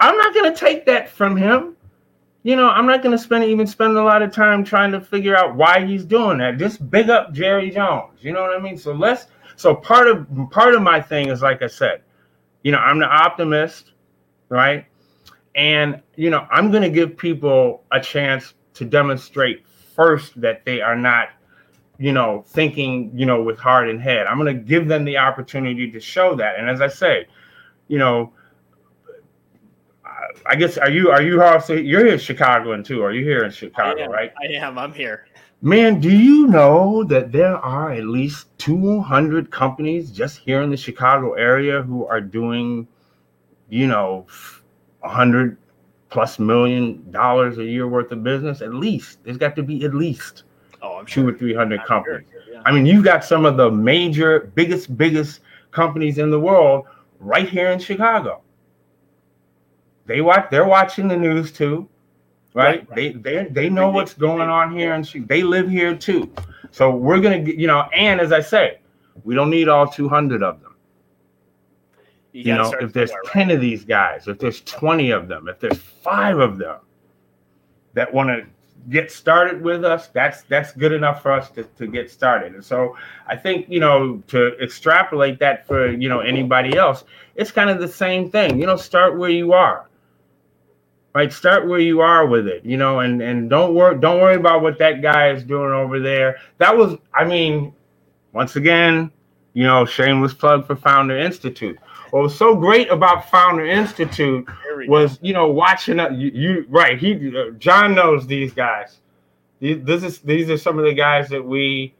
[0.00, 1.76] i'm not going to take that from him
[2.44, 5.00] you know, I'm not going to spend even spend a lot of time trying to
[5.00, 6.58] figure out why he's doing that.
[6.58, 8.18] Just big up Jerry Jones.
[8.20, 8.76] You know what I mean?
[8.76, 9.26] So let's.
[9.56, 12.02] So part of part of my thing is like I said,
[12.64, 13.92] you know, I'm the optimist,
[14.48, 14.86] right?
[15.54, 20.80] And you know, I'm going to give people a chance to demonstrate first that they
[20.80, 21.28] are not,
[21.98, 24.26] you know, thinking, you know, with heart and head.
[24.26, 26.58] I'm going to give them the opportunity to show that.
[26.58, 27.26] And as I say,
[27.88, 28.32] you know,
[30.46, 33.02] I guess are you are you also you're here in Chicago and too?
[33.02, 34.32] Are you here in Chicago, I right?
[34.42, 34.78] I am.
[34.78, 35.26] I'm here.
[35.60, 40.76] Man, do you know that there are at least 200 companies just here in the
[40.76, 42.88] Chicago area who are doing,
[43.68, 44.26] you know,
[45.02, 45.56] 100
[46.10, 48.62] plus million dollars a year worth of business?
[48.62, 50.44] At least there's got to be at least
[50.82, 51.30] oh, I'm two sure.
[51.30, 52.26] or 300 I'm companies.
[52.30, 52.62] Sure, yeah.
[52.64, 56.86] I mean, you've got some of the major, biggest, biggest companies in the world
[57.20, 58.42] right here in Chicago
[60.06, 61.88] they watch they're watching the news too
[62.54, 62.94] right, right.
[62.94, 66.30] they they they know what's going on here and they live here too
[66.70, 68.78] so we're gonna you know and as i say
[69.24, 70.71] we don't need all 200 of them
[72.32, 73.54] you, you know if there's somewhere, 10 right?
[73.54, 76.78] of these guys if there's 20 of them if there's five of them
[77.94, 78.46] that want to
[78.90, 82.54] get started with us that's that's good enough for us to, to get started.
[82.54, 82.96] And so
[83.28, 87.78] i think you know to extrapolate that for you know anybody else it's kind of
[87.78, 88.58] the same thing.
[88.58, 89.88] You know start where you are.
[91.14, 91.30] Right?
[91.30, 94.62] Start where you are with it you know and and don't worry don't worry about
[94.62, 96.38] what that guy is doing over there.
[96.58, 97.72] That was i mean
[98.32, 99.10] once again
[99.52, 101.78] you know shameless plug for founder institute
[102.12, 104.46] what was so great about founder institute
[104.86, 108.98] was you know watching uh, you, you right he uh, john knows these guys
[109.60, 111.94] these, this is these are some of the guys that we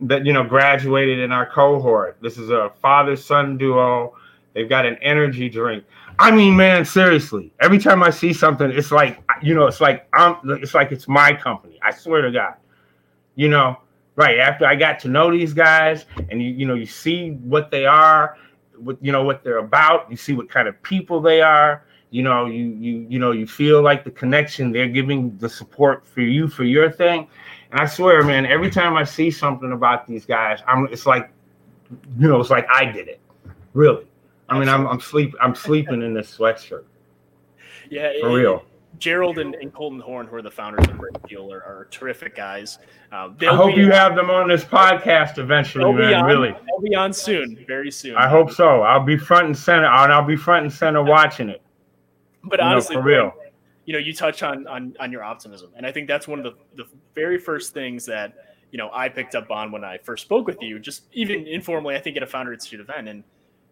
[0.00, 4.14] that you know graduated in our cohort this is a father son duo
[4.54, 5.84] they've got an energy drink
[6.18, 7.52] I mean, man, seriously.
[7.60, 10.36] Every time I see something, it's like you know, it's like I'm.
[10.62, 11.78] It's like it's my company.
[11.82, 12.54] I swear to God.
[13.34, 13.78] You know,
[14.14, 17.70] right after I got to know these guys, and you you know, you see what
[17.70, 18.36] they are,
[18.78, 20.10] what you know what they're about.
[20.10, 21.84] You see what kind of people they are.
[22.10, 24.72] You know, you you you know, you feel like the connection.
[24.72, 27.28] They're giving the support for you for your thing.
[27.70, 30.86] And I swear, man, every time I see something about these guys, I'm.
[30.92, 31.30] It's like,
[32.18, 33.20] you know, it's like I did it.
[33.72, 34.06] Really
[34.48, 36.84] I mean, I'm I'm sleep I'm sleeping in this sweatshirt.
[37.90, 38.64] Yeah, for real.
[38.98, 42.36] Gerald and, and, Colton Horn, who are the founders of Great Deal, are, are terrific
[42.36, 42.78] guys.
[43.12, 46.14] Um, I hope you have them on this podcast eventually, man.
[46.14, 48.16] On, really, they'll be on soon, very soon.
[48.16, 48.82] I hope so.
[48.82, 51.62] I'll be front and center, and I'll be front and center watching it.
[52.42, 53.32] But you honestly, know, for real,
[53.84, 56.44] you know, you touch on on on your optimism, and I think that's one of
[56.44, 58.34] the the very first things that
[58.70, 61.96] you know I picked up on when I first spoke with you, just even informally.
[61.96, 63.24] I think at a Founder Institute event, and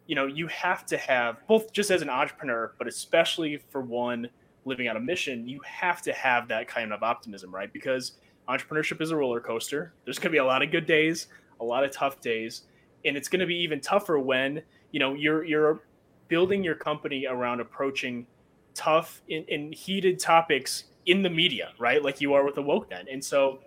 [0.06, 4.28] you know, you have to have both just as an entrepreneur, but especially for one
[4.64, 7.72] living on a mission, you have to have that kind of optimism, right?
[7.72, 8.12] Because
[8.48, 9.92] entrepreneurship is a roller coaster.
[10.04, 11.28] There's going to be a lot of good days,
[11.60, 12.62] a lot of tough days,
[13.04, 15.82] and it's going to be even tougher when, you know, you're you're
[16.28, 18.26] building your company around approaching
[18.74, 22.02] tough and, and heated topics in the media, right?
[22.02, 23.06] Like you are with the woke net.
[23.10, 23.58] And so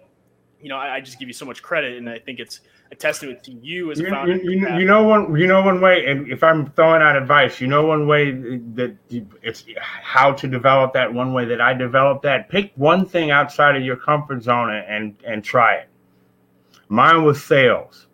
[0.66, 2.96] you know, I, I, just give you so much credit, and I think it's a
[2.96, 4.36] testament to you as a founder.
[4.36, 7.62] You, you, you, know one, you know one way, and if I'm throwing out advice,
[7.62, 8.98] you know one way that
[9.44, 11.14] it's how to develop that.
[11.14, 12.50] One way that I developed that.
[12.50, 15.90] Pick one thing outside of your comfort zone and and try it.
[16.90, 18.08] Mine was sales,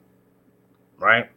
[0.98, 1.30] right?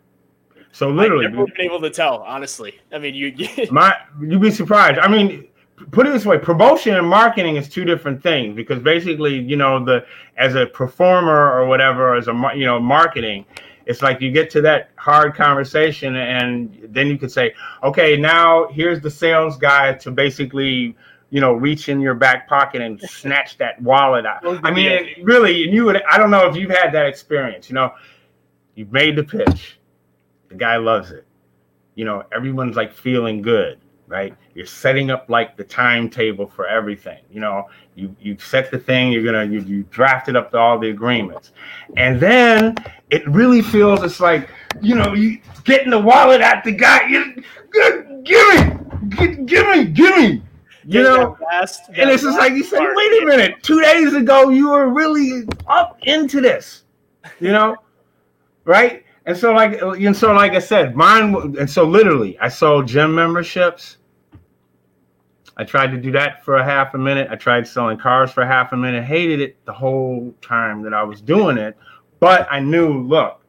[0.72, 2.22] So literally, I've never been able to tell.
[2.22, 4.98] Honestly, I mean, you, you my you'd be surprised.
[4.98, 5.46] I mean,
[5.90, 9.84] put it this way promotion and marketing is two different things because basically you know
[9.84, 10.04] the
[10.36, 13.44] as a performer or whatever as a you know marketing
[13.86, 18.68] it's like you get to that hard conversation and then you could say okay now
[18.68, 20.96] here's the sales guy to basically
[21.30, 24.42] you know reach in your back pocket and snatch that wallet out.
[24.64, 27.74] I mean really and you would i don't know if you've had that experience you
[27.74, 27.92] know
[28.76, 29.80] you've made the pitch
[30.48, 31.26] the guy loves it.
[31.96, 34.34] You know everyone's like feeling good right?
[34.54, 37.20] You're setting up like the timetable for everything.
[37.30, 39.12] You know, you you set the thing.
[39.12, 41.52] You're gonna you you drafted up to all the agreements,
[41.96, 42.76] and then
[43.10, 47.06] it really feels it's like you know you getting the wallet at the guy.
[47.08, 47.42] You,
[48.24, 48.76] give me,
[49.08, 50.42] give, give me, give me.
[50.86, 52.80] You know, last, and it's just like you said.
[52.80, 53.62] Wait a minute.
[53.62, 56.82] Two days ago, you were really up into this.
[57.40, 57.76] You know,
[58.64, 59.03] right?
[59.26, 61.56] And so, like, and so, like I said, mine.
[61.58, 63.96] And so, literally, I sold gym memberships.
[65.56, 67.28] I tried to do that for a half a minute.
[67.30, 69.04] I tried selling cars for half a minute.
[69.04, 71.76] Hated it the whole time that I was doing it.
[72.20, 73.40] But I knew, look,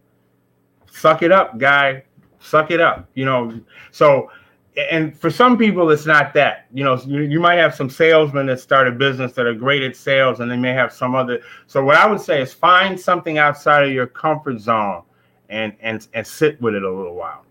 [0.90, 2.04] suck it up, guy.
[2.40, 3.10] Suck it up.
[3.16, 3.60] You know.
[3.92, 4.32] So,
[4.78, 6.68] and for some people, it's not that.
[6.74, 9.84] You know, you, you might have some salesmen that start a business that are great
[9.84, 11.42] at sales, and they may have some other.
[11.68, 15.02] So, what I would say is find something outside of your comfort zone
[15.49, 17.43] and and and sit with it a little while.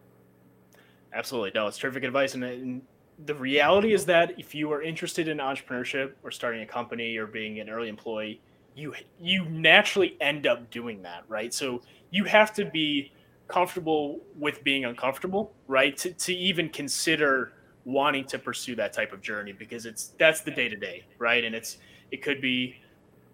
[1.12, 2.82] Absolutely, no, it's terrific advice, and, and
[3.26, 7.26] the reality is that if you are interested in entrepreneurship or starting a company or
[7.26, 8.40] being an early employee,
[8.74, 11.54] you you naturally end up doing that, right?
[11.54, 13.12] So you have to be
[13.46, 15.96] comfortable with being uncomfortable, right?
[15.98, 17.52] To to even consider
[17.84, 21.44] wanting to pursue that type of journey because it's that's the day to day, right?
[21.44, 21.78] And it's
[22.10, 22.76] it could be,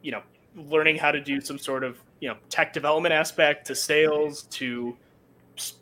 [0.02, 0.22] you know,
[0.56, 4.96] learning how to do some sort of you know tech development aspect to sales to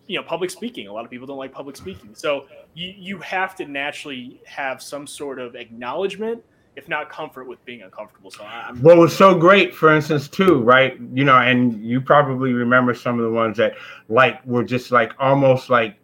[0.07, 0.87] you know public speaking.
[0.89, 2.15] A lot of people don't like public speaking.
[2.15, 6.43] So you you have to naturally have some sort of acknowledgement
[6.79, 8.31] if not comfort with being uncomfortable.
[8.31, 12.53] So I'm what was so great for instance too right you know and you probably
[12.53, 13.75] remember some of the ones that
[14.09, 15.97] like were just like almost like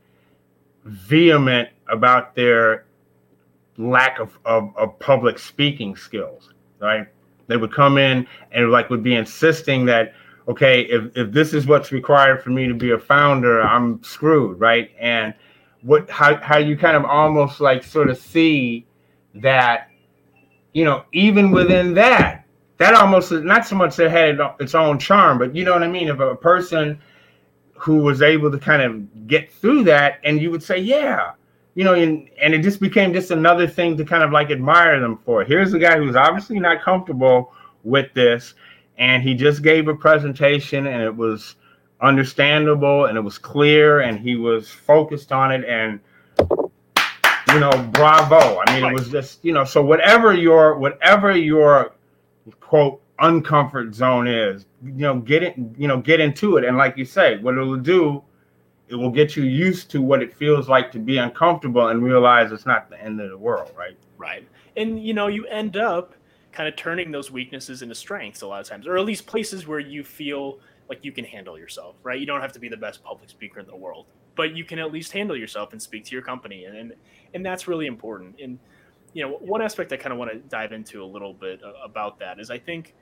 [0.84, 2.86] vehement about their
[3.78, 7.06] lack of, of, of public speaking skills right
[7.46, 10.14] they would come in and like would be insisting that
[10.48, 14.60] okay, if, if this is what's required for me to be a founder, I'm screwed,
[14.60, 14.90] right?
[14.98, 15.34] And
[15.82, 18.86] what how how you kind of almost like sort of see
[19.36, 19.88] that,
[20.72, 22.44] you know, even within that,
[22.78, 25.88] that almost not so much that had its own charm, but you know what I
[25.88, 26.08] mean?
[26.08, 27.00] If a person
[27.76, 31.32] who was able to kind of get through that, and you would say, yeah,
[31.74, 35.00] you know, and, and it just became just another thing to kind of like admire
[35.00, 35.44] them for.
[35.44, 38.54] Here's a guy who's obviously not comfortable with this,
[38.98, 41.56] and he just gave a presentation, and it was
[42.00, 45.98] understandable, and it was clear, and he was focused on it, and
[47.48, 48.60] you know, bravo.
[48.66, 51.94] I mean, it was just you know, so whatever your whatever your
[52.60, 56.96] quote uncomfort zone is, you know, get it, you know, get into it, and like
[56.96, 58.22] you say, what it'll do
[58.88, 62.52] it will get you used to what it feels like to be uncomfortable and realize
[62.52, 63.96] it's not the end of the world, right?
[64.18, 64.46] Right.
[64.76, 66.14] And you know, you end up
[66.52, 69.66] kind of turning those weaknesses into strengths a lot of times, or at least places
[69.66, 72.20] where you feel like you can handle yourself, right?
[72.20, 74.78] You don't have to be the best public speaker in the world, but you can
[74.78, 76.92] at least handle yourself and speak to your company, and and,
[77.32, 78.36] and that's really important.
[78.40, 78.58] And
[79.14, 82.18] you know, one aspect I kind of want to dive into a little bit about
[82.18, 82.94] that is I think,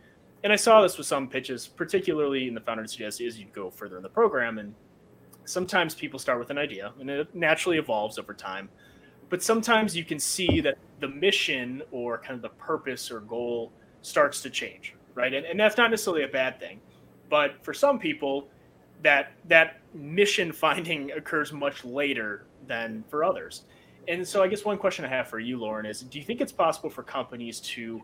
[0.44, 3.70] and I saw this with some pitches, particularly in the founder suggest as you go
[3.70, 4.74] further in the program, and
[5.44, 8.68] sometimes people start with an idea and it naturally evolves over time.
[9.28, 13.72] But sometimes you can see that the mission or kind of the purpose or goal
[14.02, 15.32] starts to change right?
[15.32, 16.80] And, and that's not necessarily a bad thing.
[17.28, 18.48] But for some people
[19.02, 23.64] that that mission finding occurs much later than for others.
[24.08, 26.40] And so i guess one question i have for you lauren is do you think
[26.40, 28.02] it's possible for companies to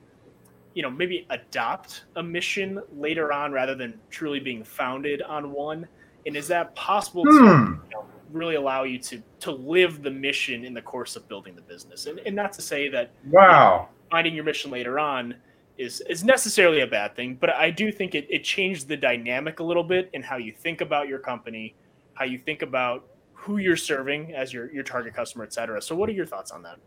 [0.75, 5.89] you know maybe adopt a mission later on rather than truly being founded on one
[6.27, 7.39] and is that possible hmm.
[7.39, 11.29] to you know, really allow you to to live the mission in the course of
[11.29, 12.07] building the business?
[12.07, 15.35] And, and not to say that wow, you know, finding your mission later on
[15.77, 19.61] is is necessarily a bad thing, but I do think it, it changed the dynamic
[19.61, 21.75] a little bit in how you think about your company,
[22.15, 25.81] how you think about who you're serving as your your target customer, et cetera.
[25.81, 26.79] So, what are your thoughts on that?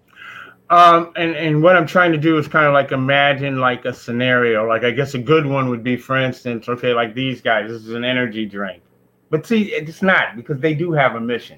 [0.70, 3.94] Um, and and what I'm trying to do is kind of like imagine like a
[3.94, 4.68] scenario.
[4.68, 7.70] Like I guess a good one would be, for instance, okay, like these guys.
[7.70, 8.84] This is an energy drink,
[9.32, 11.58] but see, it's not because they do have a mission.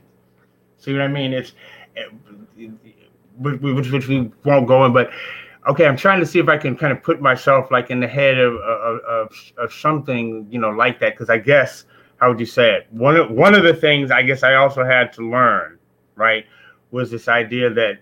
[0.77, 1.33] See what I mean?
[1.33, 1.53] It's
[1.97, 2.67] eh,
[3.39, 5.09] which, which we won't go in, but
[5.67, 8.07] okay, I'm trying to see if I can kind of put myself like in the
[8.07, 11.13] head of of, of, of something, you know, like that.
[11.13, 11.85] Because I guess
[12.17, 12.87] how would you say it?
[12.91, 15.79] One of one of the things I guess I also had to learn,
[16.15, 16.45] right,
[16.91, 17.99] was this idea that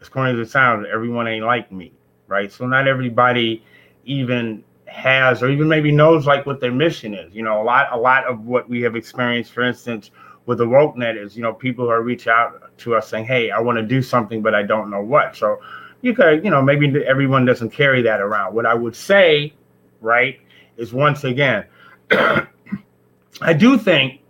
[0.00, 1.92] as corny as it sounds, everyone ain't like me,
[2.26, 2.50] right?
[2.50, 3.64] So not everybody
[4.04, 7.34] even has or even maybe knows like what their mission is.
[7.34, 10.10] You know, a lot a lot of what we have experienced, for instance,
[10.46, 13.60] with the WokeNet is, you know, people are reach out to us saying, Hey, I
[13.60, 15.36] want to do something, but I don't know what.
[15.36, 15.58] So
[16.02, 18.54] you could, you know, maybe everyone doesn't carry that around.
[18.54, 19.54] What I would say,
[20.00, 20.38] right,
[20.76, 21.64] is once again,
[22.10, 24.20] I do think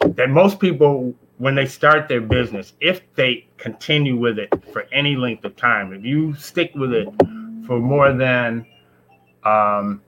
[0.00, 5.16] that most people when they start their business, if they continue with it for any
[5.16, 7.08] length of time, if you stick with it
[7.66, 8.64] for more than,
[9.44, 10.02] um,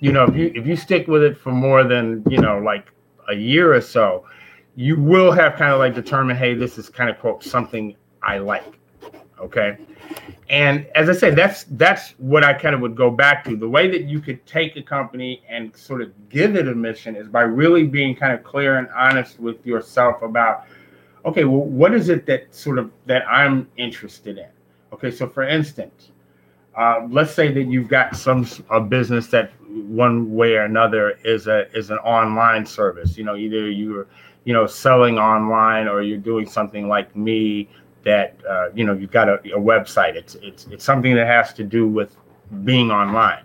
[0.00, 2.92] you know, if you if you stick with it for more than you know, like
[3.28, 4.24] a year or so,
[4.76, 8.38] you will have kind of like determined, hey, this is kind of quote something I
[8.38, 8.78] like.
[9.40, 9.78] Okay.
[10.48, 13.56] And as I said, that's that's what I kind of would go back to.
[13.56, 17.14] The way that you could take a company and sort of give it a mission
[17.14, 20.64] is by really being kind of clear and honest with yourself about,
[21.24, 24.48] okay, well, what is it that sort of that I'm interested in?
[24.92, 26.10] Okay, so for instance,
[26.78, 31.48] uh, let's say that you've got some a business that one way or another is
[31.48, 33.18] a is an online service.
[33.18, 34.06] You know, either you're
[34.44, 37.68] you know selling online or you're doing something like me
[38.04, 40.14] that uh, you know you've got a, a, website.
[40.14, 42.16] It's it's it's something that has to do with
[42.62, 43.42] being online.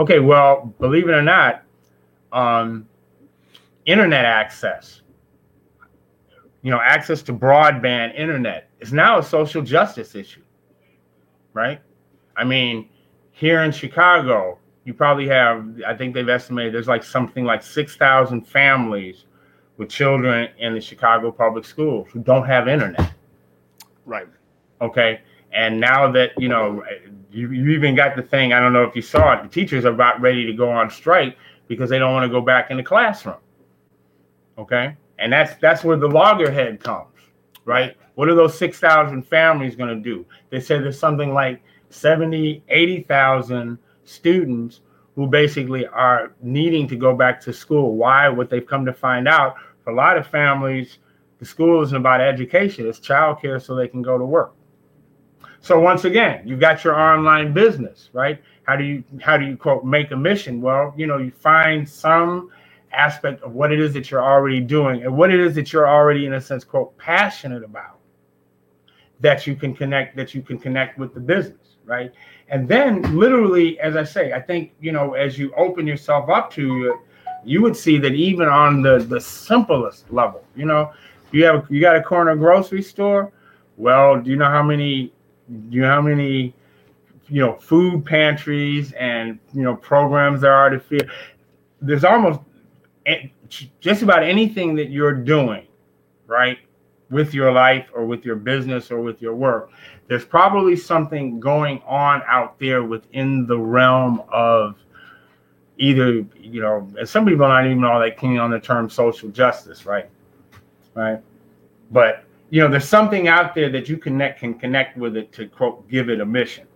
[0.00, 1.62] Okay, well, believe it or not,
[2.32, 2.88] um,
[3.86, 5.02] internet access,
[6.62, 10.42] you know, access to broadband internet is now a social justice issue,
[11.52, 11.80] right?
[12.36, 12.88] I mean,
[13.32, 18.42] here in Chicago, you probably have, I think they've estimated there's like something like 6,000
[18.46, 19.24] families
[19.76, 23.12] with children in the Chicago public schools who don't have internet.
[24.04, 24.28] Right.
[24.80, 25.20] Okay.
[25.52, 26.82] And now that, you know,
[27.30, 29.84] you, you even got the thing, I don't know if you saw it, the teachers
[29.84, 31.36] are about ready to go on strike
[31.68, 33.36] because they don't want to go back in the classroom.
[34.58, 34.96] Okay.
[35.18, 37.14] And that's that's where the loggerhead comes,
[37.64, 37.96] right?
[38.14, 40.26] What are those 6,000 families going to do?
[40.50, 41.62] They said there's something like
[41.92, 44.80] 70, 80,000 students
[45.14, 47.96] who basically are needing to go back to school.
[47.96, 48.28] Why?
[48.28, 50.98] What they've come to find out for a lot of families,
[51.38, 54.54] the school isn't about education, it's childcare so they can go to work.
[55.60, 58.42] So once again, you've got your online business, right?
[58.64, 60.60] How do you how do you quote make a mission?
[60.60, 62.50] Well, you know, you find some
[62.92, 65.88] aspect of what it is that you're already doing and what it is that you're
[65.88, 67.98] already in a sense quote passionate about
[69.20, 72.12] that you can connect that you can connect with the business, right?
[72.48, 76.50] And then literally as I say, I think, you know, as you open yourself up
[76.52, 76.96] to it,
[77.44, 80.92] you would see that even on the the simplest level, you know,
[81.32, 83.32] you have you got a corner grocery store.
[83.76, 85.12] Well, do you know how many
[85.48, 86.54] do you know how many
[87.28, 91.08] you know food pantries and you know programs there are to feed?
[91.80, 92.40] There's almost
[93.06, 93.28] eh,
[93.80, 95.66] just about anything that you're doing,
[96.26, 96.58] right,
[97.12, 99.70] with your life or with your business or with your work.
[100.08, 104.76] There's probably something going on out there within the realm of
[105.76, 109.28] either you know, and some people aren't even all that keen on the term social
[109.28, 110.08] justice, right?
[110.94, 111.20] right?
[111.90, 115.46] But you know, there's something out there that you connect can connect with it to
[115.46, 116.66] quote give it a mission.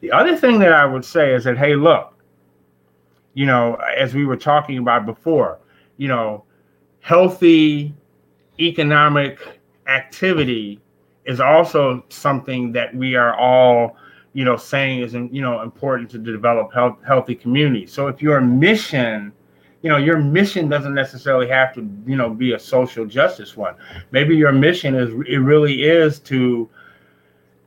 [0.00, 2.14] The other thing that I would say is that hey, look,
[3.34, 5.58] you know, as we were talking about before,
[5.98, 6.44] you know,
[7.00, 7.94] healthy
[8.60, 9.57] economic
[9.88, 10.80] activity
[11.24, 13.96] is also something that we are all
[14.32, 18.40] you know saying is you know important to develop health, healthy communities so if your
[18.40, 19.32] mission
[19.82, 23.74] you know your mission doesn't necessarily have to you know be a social justice one.
[24.10, 26.68] Maybe your mission is it really is to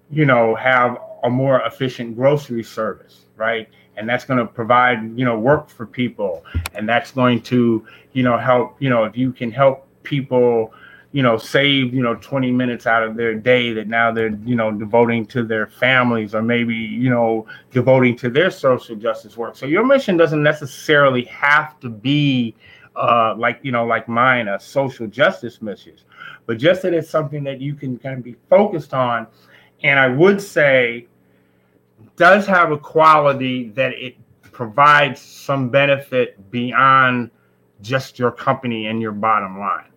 [0.10, 3.68] you know have a more efficient grocery service right?
[3.98, 6.46] And that's going to provide you know work for people.
[6.76, 10.74] And that's going to you know help you know if you can help people
[11.12, 14.56] you know, save, you know, 20 minutes out of their day that now they're, you
[14.56, 19.58] know, devoting to their families or maybe, you know, devoting to their social justice work.
[19.58, 22.56] So your mission doesn't necessarily have to be
[22.96, 25.96] uh, like, you know, like mine, a social justice mission,
[26.46, 29.28] but just that it's something that you can kind of be focused on.
[29.84, 31.08] And I would say
[32.16, 37.32] does have a quality that it provides some benefit beyond
[37.82, 39.92] just your company and your bottom line.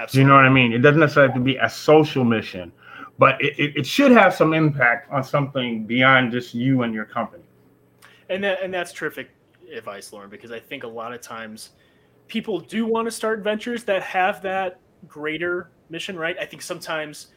[0.00, 0.22] Absolutely.
[0.22, 0.72] You know what I mean?
[0.72, 2.72] It doesn't necessarily have to be a social mission,
[3.18, 7.04] but it, it, it should have some impact on something beyond just you and your
[7.04, 7.44] company.
[8.30, 9.30] And that and that's terrific
[9.70, 11.70] advice, Lauren, because I think a lot of times
[12.28, 16.36] people do want to start ventures that have that greater mission, right?
[16.40, 17.28] I think sometimes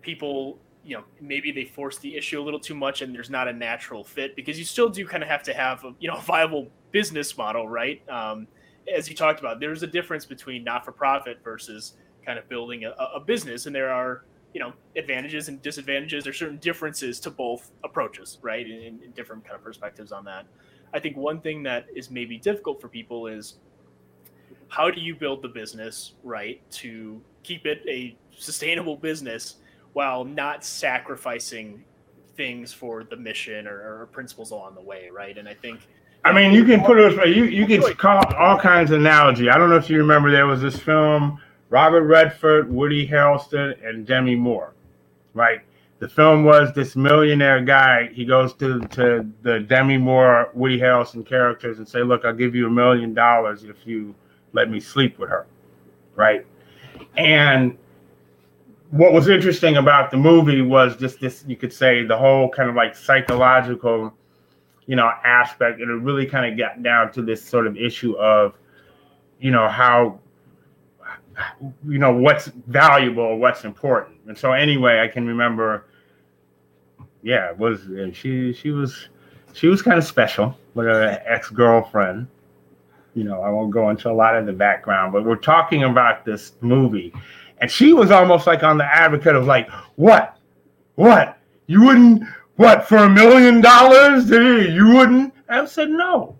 [0.00, 3.48] people, you know, maybe they force the issue a little too much and there's not
[3.48, 6.16] a natural fit because you still do kind of have to have a, you know,
[6.18, 8.06] a viable business model, right?
[8.08, 8.46] Um,
[8.92, 12.84] as you talked about, there's a difference between not for profit versus kind of building
[12.84, 16.24] a, a business, and there are you know advantages and disadvantages.
[16.24, 18.66] There's certain differences to both approaches, right?
[18.66, 20.46] And, and different kind of perspectives on that.
[20.94, 23.56] I think one thing that is maybe difficult for people is
[24.68, 29.56] how do you build the business right to keep it a sustainable business
[29.92, 31.84] while not sacrificing
[32.36, 35.38] things for the mission or, or principles along the way, right?
[35.38, 35.88] And I think
[36.26, 37.28] I mean, you can put it.
[37.28, 39.48] You you can call all kinds of analogy.
[39.48, 44.04] I don't know if you remember there was this film, Robert Redford, Woody Harrelson, and
[44.04, 44.74] Demi Moore,
[45.34, 45.60] right?
[46.00, 48.10] The film was this millionaire guy.
[48.12, 52.56] He goes to to the Demi Moore, Woody Harrelson characters and say, "Look, I'll give
[52.56, 54.12] you a million dollars if you
[54.52, 55.46] let me sleep with her,"
[56.16, 56.44] right?
[57.16, 57.78] And
[58.90, 61.44] what was interesting about the movie was just this.
[61.46, 64.12] You could say the whole kind of like psychological
[64.86, 68.16] you know, aspect, and it really kind of got down to this sort of issue
[68.18, 68.54] of,
[69.40, 70.18] you know, how,
[71.86, 74.16] you know, what's valuable, what's important.
[74.26, 75.86] And so, anyway, I can remember,
[77.22, 77.80] yeah, it was
[78.16, 79.08] she she was
[79.52, 82.28] she was kind of special with her ex girlfriend.
[83.14, 86.24] You know, I won't go into a lot of the background, but we're talking about
[86.24, 87.12] this movie,
[87.58, 90.36] and she was almost like on the advocate of like, what,
[90.94, 92.22] what you wouldn't
[92.56, 94.30] what for a million dollars?
[94.30, 95.34] You wouldn't?
[95.48, 96.38] I said no.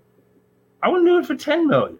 [0.82, 1.98] I wouldn't do it for ten million.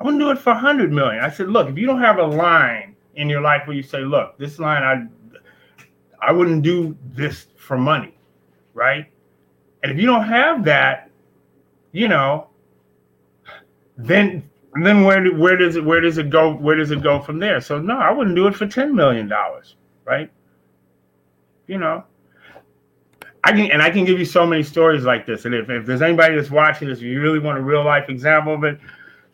[0.00, 1.22] I wouldn't do it for a hundred million.
[1.22, 4.00] I said, look, if you don't have a line in your life where you say,
[4.00, 5.06] look, this line, I,
[6.26, 8.18] I wouldn't do this for money,
[8.74, 9.06] right?
[9.82, 11.10] And if you don't have that,
[11.92, 12.48] you know,
[13.96, 17.38] then then where where does it where does it go where does it go from
[17.38, 17.60] there?
[17.60, 20.30] So no, I wouldn't do it for ten million dollars, right?
[21.66, 22.04] You know,
[23.44, 25.44] I can and I can give you so many stories like this.
[25.44, 28.54] And if, if there's anybody that's watching this, you really want a real life example
[28.54, 28.78] of it,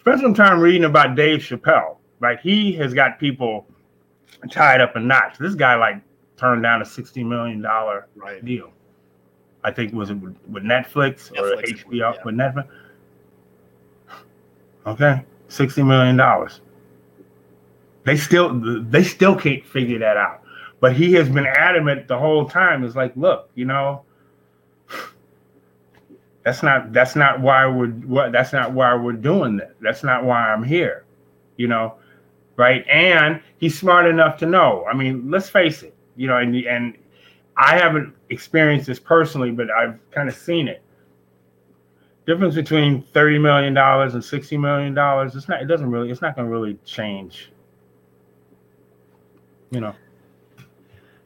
[0.00, 1.96] spend some time reading about Dave Chappelle.
[2.20, 3.66] Right, he has got people
[4.50, 5.38] tied up in knots.
[5.38, 6.02] This guy like
[6.36, 8.44] turned down a sixty million dollar right.
[8.44, 8.72] deal.
[9.62, 12.12] I think was it with, with Netflix, Netflix, or HBO yeah.
[12.24, 12.68] with Netflix.
[14.86, 16.60] Okay, sixty million dollars.
[18.04, 20.42] They still they still can't figure that out.
[20.80, 22.84] But he has been adamant the whole time.
[22.84, 24.02] Is like, look, you know,
[26.44, 29.74] that's not that's not why we're what that's not why we're doing that.
[29.80, 31.04] That's not why I'm here.
[31.56, 31.96] You know,
[32.56, 32.86] right?
[32.88, 34.84] And he's smart enough to know.
[34.90, 35.94] I mean, let's face it.
[36.16, 36.96] You know, and and
[37.56, 40.82] I haven't experienced this personally, but I've kind of seen it.
[42.24, 45.34] Difference between thirty million dollars and sixty million dollars.
[45.34, 45.60] It's not.
[45.60, 46.10] It doesn't really.
[46.10, 47.50] It's not going to really change.
[49.70, 49.94] You know.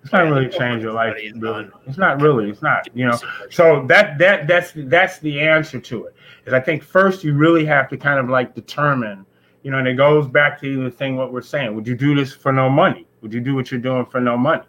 [0.03, 1.15] It's not really change your life.
[1.15, 1.71] Really.
[1.87, 2.51] It's not really.
[2.51, 2.89] It's not.
[2.95, 3.19] You know.
[3.51, 6.17] So that that that's that's the answer to it.
[6.45, 9.25] Is I think first you really have to kind of like determine.
[9.63, 11.77] You know, and it goes back to the thing what we're saying.
[11.77, 13.07] Would you do this for no money?
[13.21, 14.65] Would you do what you're doing for no money?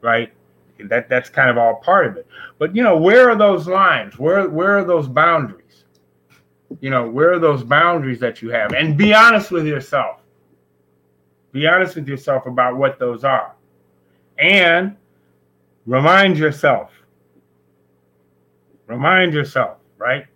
[0.00, 0.32] Right.
[0.80, 2.26] That that's kind of all part of it.
[2.58, 4.18] But you know, where are those lines?
[4.18, 5.84] Where where are those boundaries?
[6.80, 8.72] You know, where are those boundaries that you have?
[8.72, 10.22] And be honest with yourself.
[11.52, 13.55] Be honest with yourself about what those are
[14.38, 14.96] and
[15.86, 16.92] remind yourself.
[18.86, 20.26] Remind yourself right?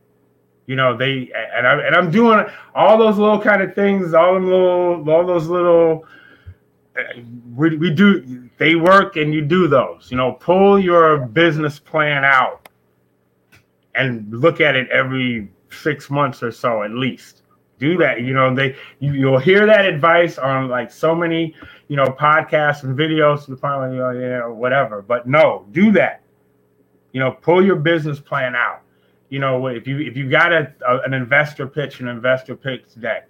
[0.67, 2.47] You know they and, I, and i'm doing
[2.77, 6.05] all those little kind of things all them little all those little
[6.97, 7.03] uh,
[7.57, 12.25] we, we do they work and you do those you know pull your business plan
[12.25, 12.69] out
[13.97, 17.43] and look at it every six months or so at least.
[17.79, 21.55] Do that you know they you, you'll hear that advice on like so many
[21.91, 25.03] you know, podcasts and videos to the point where you know, whatever.
[25.03, 26.22] But no, do that.
[27.11, 28.82] You know, pull your business plan out.
[29.28, 32.84] You know, if you if you got a, a an investor pitch, an investor pitch
[33.01, 33.28] deck,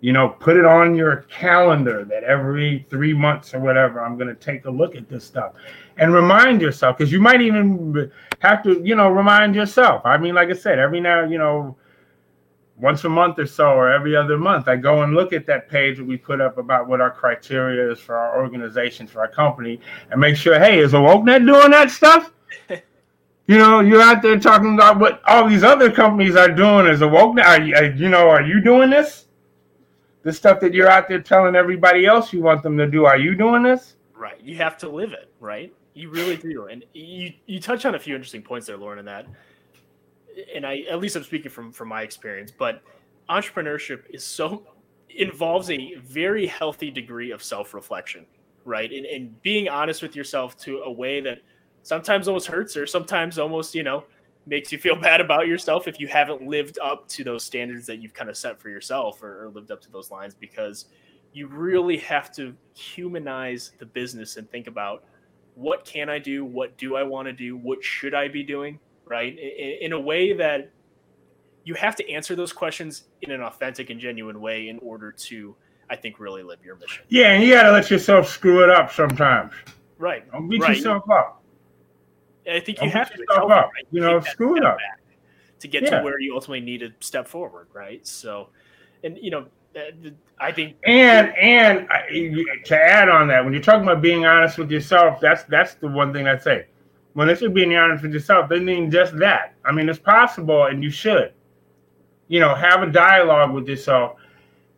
[0.00, 4.28] you know, put it on your calendar that every three months or whatever, I'm going
[4.28, 5.52] to take a look at this stuff
[5.96, 8.10] and remind yourself because you might even
[8.40, 10.04] have to, you know, remind yourself.
[10.04, 11.76] I mean, like I said, every now, you know,
[12.78, 15.68] once a month or so or every other month i go and look at that
[15.68, 19.28] page that we put up about what our criteria is for our organization for our
[19.28, 22.32] company and make sure hey is awokenet doing that stuff
[22.68, 27.00] you know you're out there talking about what all these other companies are doing is
[27.00, 29.26] awokenet are you, are, you know are you doing this
[30.26, 33.06] the stuff that you're out there telling everybody else you want them to do.
[33.06, 33.94] Are you doing this?
[34.12, 34.40] Right.
[34.42, 35.72] You have to live it, right?
[35.94, 36.66] You really do.
[36.66, 39.26] And you you touch on a few interesting points there, Lauren, in that.
[40.54, 42.82] And I at least I'm speaking from from my experience, but
[43.28, 44.66] entrepreneurship is so
[45.10, 48.26] involves a very healthy degree of self-reflection,
[48.64, 48.92] right?
[48.92, 51.38] And, and being honest with yourself to a way that
[51.82, 54.04] sometimes almost hurts or sometimes almost, you know,
[54.46, 58.02] makes you feel bad about yourself if you haven't lived up to those standards that
[58.02, 60.86] you've kind of set for yourself or, or lived up to those lines because
[61.32, 65.04] you really have to humanize the business and think about
[65.54, 66.44] what can I do?
[66.44, 67.56] What do I want to do?
[67.56, 68.78] What should I be doing?
[69.06, 69.38] Right.
[69.38, 70.70] In, in, a way that
[71.64, 75.54] you have to answer those questions in an authentic and genuine way in order to,
[75.88, 77.04] I think, really live your mission.
[77.08, 77.32] Yeah.
[77.32, 79.52] And you got to let yourself screw it up sometimes.
[79.98, 80.30] Right.
[80.32, 80.76] Don't beat right.
[80.76, 81.42] yourself up.
[82.50, 83.70] I think you Don't have beat to yourself up.
[83.90, 84.78] You know, screw it up.
[85.60, 85.98] To get Yeah.
[85.98, 87.68] to where you ultimately need to step forward.
[87.72, 88.06] Right.
[88.06, 88.48] So,
[89.04, 89.46] and, you know,
[89.76, 94.26] uh, I think And and I- to add on that, when you're talking about being
[94.26, 96.66] honest with yourself, that's that's the one thing I say.
[97.16, 99.54] When it's being honest with yourself, they mean just that.
[99.64, 101.32] I mean, it's possible, and you should,
[102.28, 104.18] you know, have a dialogue with yourself.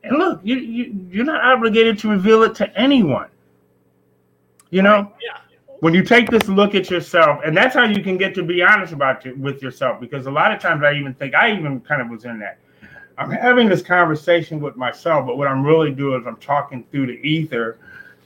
[0.04, 3.26] And look, you, you you're not obligated to reveal it to anyone.
[4.70, 5.40] You know, yeah.
[5.80, 8.62] when you take this look at yourself, and that's how you can get to be
[8.62, 10.00] honest about it with yourself.
[10.00, 12.60] Because a lot of times, I even think I even kind of was in that.
[13.18, 17.06] I'm having this conversation with myself, but what I'm really doing is I'm talking through
[17.06, 17.78] the ether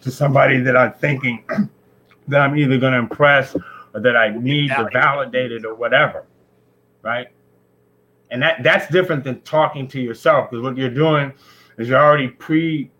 [0.02, 1.44] to somebody that I'm thinking
[2.28, 3.56] that I'm either going to impress
[3.94, 5.52] or that I need to Validate.
[5.52, 6.24] it or whatever,
[7.02, 7.28] right?
[8.30, 11.32] And that that's different than talking to yourself because what you're doing
[11.78, 12.90] is you're already pre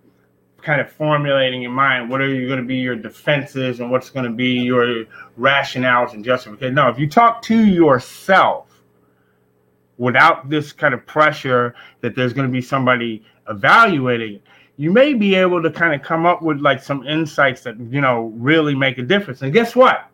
[0.60, 4.10] kind of formulating in mind what are you going to be your defenses and what's
[4.10, 5.04] going to be your
[5.38, 6.74] rationales and justification.
[6.74, 8.68] No, if you talk to yourself
[9.98, 14.42] without this kind of pressure that there's going to be somebody evaluating it,
[14.76, 18.00] you may be able to kind of come up with like some insights that you
[18.00, 19.42] know really make a difference.
[19.42, 20.08] And guess what?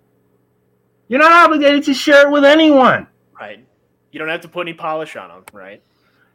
[1.08, 3.06] You're not obligated to share it with anyone.
[3.38, 3.64] Right.
[4.12, 5.44] You don't have to put any polish on them.
[5.52, 5.82] Right.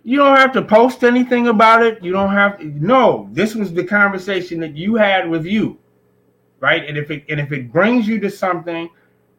[0.03, 2.03] You don't have to post anything about it.
[2.03, 2.65] You don't have to.
[2.65, 5.77] No, this was the conversation that you had with you,
[6.59, 6.83] right?
[6.85, 8.89] And if it and if it brings you to something,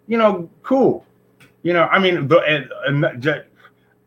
[0.07, 1.05] you know, cool.
[1.63, 3.05] You know, I mean, the, an, an,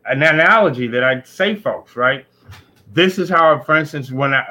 [0.06, 2.26] an analogy that I'd say, folks, right?
[2.92, 4.44] This is how, for instance, when I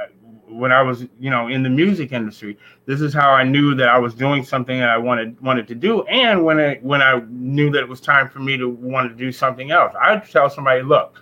[0.58, 3.90] when I was, you know, in the music industry, this is how I knew that
[3.90, 7.22] I was doing something that I wanted wanted to do, and when I when I
[7.30, 10.50] knew that it was time for me to want to do something else, I'd tell
[10.50, 11.22] somebody, look.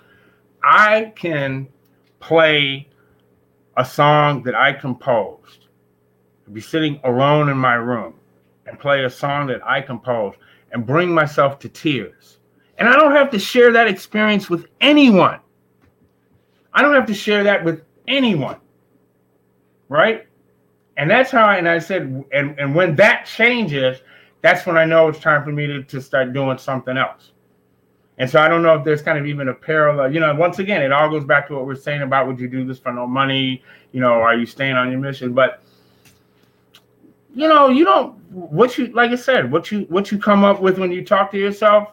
[0.68, 1.68] I can
[2.20, 2.90] play
[3.78, 5.68] a song that I composed,
[6.52, 8.16] be sitting alone in my room
[8.66, 10.40] and play a song that I composed
[10.72, 12.40] and bring myself to tears.
[12.80, 15.40] And I don't have to share that experience with anyone.
[16.74, 18.58] I don't have to share that with anyone.
[19.90, 20.28] Right?
[20.98, 24.00] And that's how, I, and I said, and, and when that changes,
[24.42, 27.32] that's when I know it's time for me to, to start doing something else.
[28.18, 30.14] And so I don't know if there's kind of even a parallel.
[30.14, 32.48] You know, once again, it all goes back to what we're saying about would you
[32.48, 33.62] do this for no money?
[33.92, 35.34] You know, are you staying on your mission?
[35.34, 35.62] But
[37.34, 40.62] you know, you don't what you like I said, what you what you come up
[40.62, 41.92] with when you talk to yourself.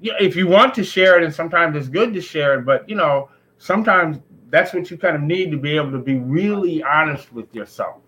[0.00, 2.96] If you want to share it, and sometimes it's good to share it, but you
[2.96, 4.18] know, sometimes
[4.50, 7.98] that's what you kind of need to be able to be really honest with yourself.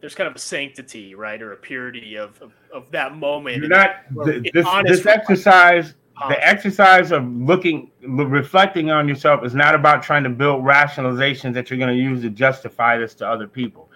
[0.00, 3.58] There's kind of a sanctity, right, or a purity of of, of that moment.
[3.58, 5.94] You're not th- this this exercise
[6.28, 6.36] the uh-huh.
[6.40, 11.78] exercise of looking reflecting on yourself is not about trying to build rationalizations that you're
[11.78, 13.88] going to use to justify this to other people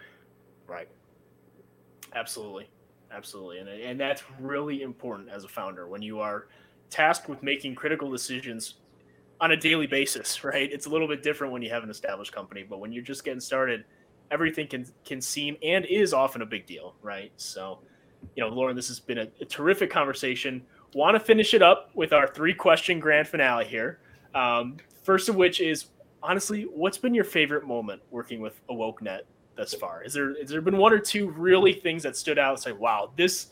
[0.66, 0.88] Right.
[2.14, 2.68] Absolutely.
[3.10, 3.58] Absolutely.
[3.58, 6.48] And, and that's really important as a founder when you are
[6.90, 8.74] tasked with making critical decisions
[9.40, 10.70] on a daily basis, right?
[10.72, 13.24] It's a little bit different when you have an established company, but when you're just
[13.24, 13.84] getting started,
[14.30, 17.32] everything can can seem and is often a big deal, right?
[17.36, 17.78] So,
[18.34, 20.62] you know, Lauren, this has been a, a terrific conversation.
[20.94, 24.00] Want to finish it up with our three question grand finale here.
[24.34, 25.86] Um, first of which is
[26.22, 29.20] honestly, what's been your favorite moment working with AwokeNet
[29.56, 30.02] thus far?
[30.02, 33.12] Is there is there been one or two really things that stood out say, wow,
[33.16, 33.48] this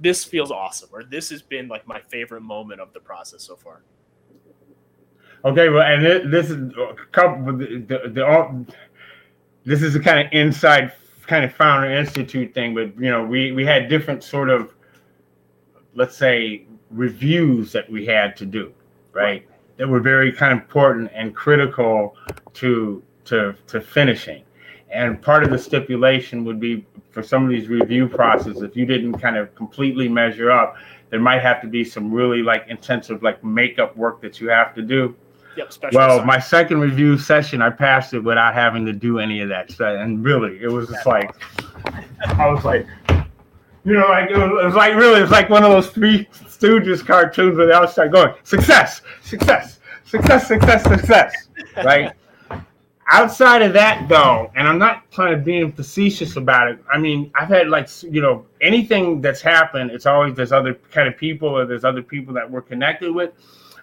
[0.00, 3.56] this feels awesome, or this has been like my favorite moment of the process so
[3.56, 3.82] far?
[5.46, 8.66] Okay well and this is uh, a couple the, the, the all,
[9.64, 10.92] this is a kind of inside
[11.26, 14.74] kind of founder institute thing but you know we we had different sort of
[15.94, 18.72] let's say reviews that we had to do
[19.16, 19.48] right?
[19.78, 22.14] That were very kind of important and critical
[22.54, 24.44] to to to finishing.
[24.90, 28.86] And part of the stipulation would be for some of these review processes if you
[28.86, 30.76] didn't kind of completely measure up
[31.08, 34.74] there might have to be some really like intensive like makeup work that you have
[34.74, 35.16] to do
[35.56, 35.72] Yep.
[35.72, 36.26] Special Well, assignment.
[36.26, 39.96] my second review session, I passed it without having to do any of that stuff.
[39.98, 41.30] And really, it was just like,
[42.26, 42.86] I was like,
[43.84, 46.26] you know, like it was, it was like really, it's like one of those Three
[46.32, 51.48] Stooges cartoons where they all start going, success, success, success, success, success,
[51.84, 52.12] right?
[53.08, 56.80] Outside of that, though, and I'm not trying to be facetious about it.
[56.92, 59.92] I mean, I've had like you know anything that's happened.
[59.92, 63.30] It's always there's other kind of people or there's other people that we're connected with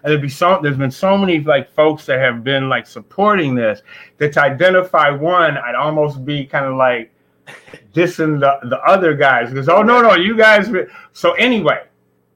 [0.04, 3.82] there'd be so there's been so many like folks that have been like supporting this
[4.18, 7.12] that to identify one i'd almost be kind of like
[7.94, 10.68] dissing the, the other guys because oh no no you guys
[11.12, 11.82] so anyway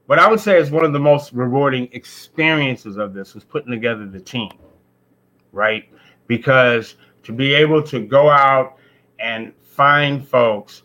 [0.07, 3.71] what i would say is one of the most rewarding experiences of this was putting
[3.71, 4.51] together the team
[5.51, 5.85] right?
[6.27, 8.77] Because to be able to go out
[9.19, 10.83] and find folks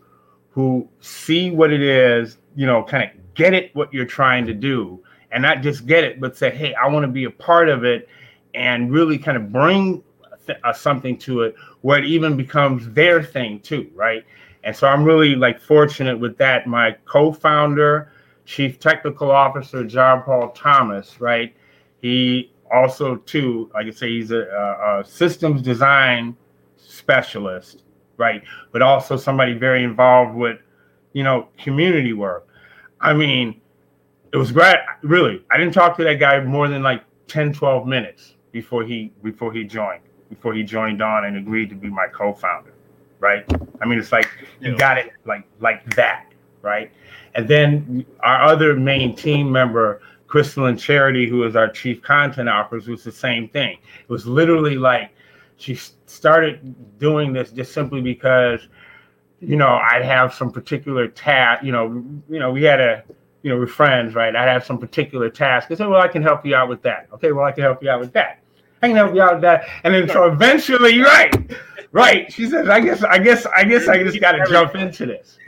[0.51, 4.55] who see what it is you know kind of get it what you're trying to
[4.55, 5.03] do
[5.35, 7.85] and not just get it, but say, hey, I want to be a part of
[7.85, 8.09] it
[8.55, 10.03] and really kind of bring
[10.47, 14.24] th- uh, something to it where it even becomes their thing too, right?
[14.62, 16.68] And so I'm really like fortunate with that.
[16.68, 18.12] My co-founder,
[18.45, 21.53] chief technical officer, John Paul Thomas, right?
[22.01, 26.37] He also too, like I say, he's a, a, a systems design
[26.76, 27.82] specialist,
[28.18, 28.41] right?
[28.70, 30.59] But also somebody very involved with,
[31.12, 32.47] you know, community work.
[33.01, 33.61] I mean,
[34.35, 34.76] it was great.
[35.03, 39.12] Really i didn't talk to that guy more than like 10 12 minutes before he
[39.22, 42.72] before he joined before he joined on and agreed to be my co-founder
[43.20, 43.45] right?
[43.80, 44.28] I mean it's like
[44.61, 44.76] you Yeah.
[44.76, 46.26] got it like like that
[46.62, 46.91] right?
[47.37, 52.91] And then our other main team member crystalline charity who is our chief content officer
[52.91, 53.78] was the same thing.
[54.03, 55.11] It was literally like
[55.57, 55.76] she
[56.07, 58.66] started doing this just simply because
[59.41, 61.87] you know i'd have some particular task you know
[62.28, 63.05] you know we had a
[63.45, 64.34] you know, we're friends, right?
[64.34, 65.70] I have some particular task.
[65.70, 67.09] I said, well, I can help you out with that.
[67.12, 68.40] Okay, well, I can help you out with that.
[68.80, 69.68] I can help you out with that.
[69.84, 71.53] And then so eventually, right,
[71.92, 72.32] right.
[72.32, 75.38] She says, I guess, I guess, I guess I just got to jump into this.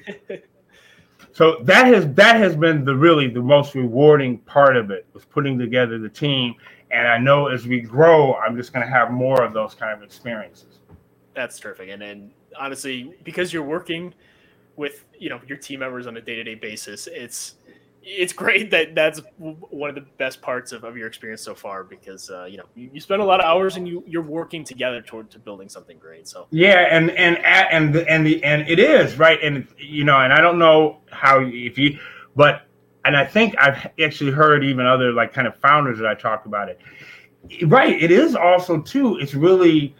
[1.33, 5.25] So that has that has been the really the most rewarding part of it was
[5.25, 6.55] putting together the team.
[6.91, 9.93] And I know as we grow, I'm just going to have more of those kind
[9.93, 10.81] of experiences.
[11.35, 11.91] That's terrific.
[11.91, 14.15] And then honestly, because you're working
[14.77, 17.57] with you know your team members on a day to day basis, it's
[18.09, 21.83] it's great that that's one of the best parts of, of your experience so far
[21.83, 24.63] because uh, you know you, you spend a lot of hours and you you're working
[24.63, 26.29] together toward to building something great.
[26.29, 30.21] So Yeah, and and and the, and the and it is right, and you know,
[30.21, 31.99] and I don't know how if you,
[32.37, 32.63] but
[33.05, 36.47] and I think I've actually heard even other like kind of founders that I talk
[36.47, 36.81] about it.
[37.65, 39.19] Right, it is also too.
[39.19, 39.97] It's really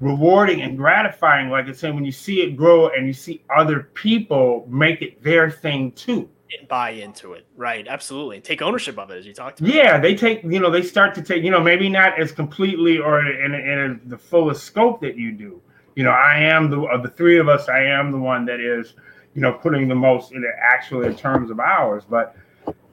[0.00, 3.90] rewarding and gratifying, like I said, when you see it grow and you see other
[3.94, 6.28] people make it their thing too.
[6.58, 7.86] And buy into it, right?
[7.86, 9.72] Absolutely, take ownership of it as you talked about.
[9.72, 12.98] Yeah, they take, you know, they start to take, you know, maybe not as completely
[12.98, 15.60] or in, in the fullest scope that you do.
[15.94, 18.60] You know, I am the of the three of us, I am the one that
[18.60, 18.94] is,
[19.34, 22.04] you know, putting the most in it actually in terms of hours.
[22.08, 22.36] But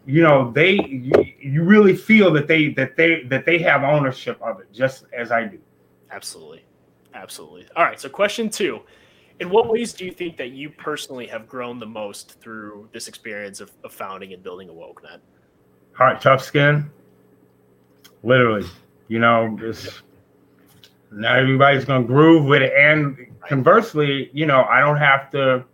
[0.06, 4.42] you know, they you, you really feel that they that they that they have ownership
[4.42, 5.60] of it, just as I do.
[6.12, 6.64] Absolutely.
[7.14, 7.66] Absolutely.
[7.76, 8.00] All right.
[8.00, 8.82] So, question two
[9.40, 13.08] In what ways do you think that you personally have grown the most through this
[13.08, 15.20] experience of, of founding and building a WokeNet?
[15.94, 16.90] Heart, tough skin.
[18.24, 18.66] Literally,
[19.08, 20.02] you know, it's
[21.12, 25.66] not everybody's gonna groove with it, and conversely, you know, I don't have to.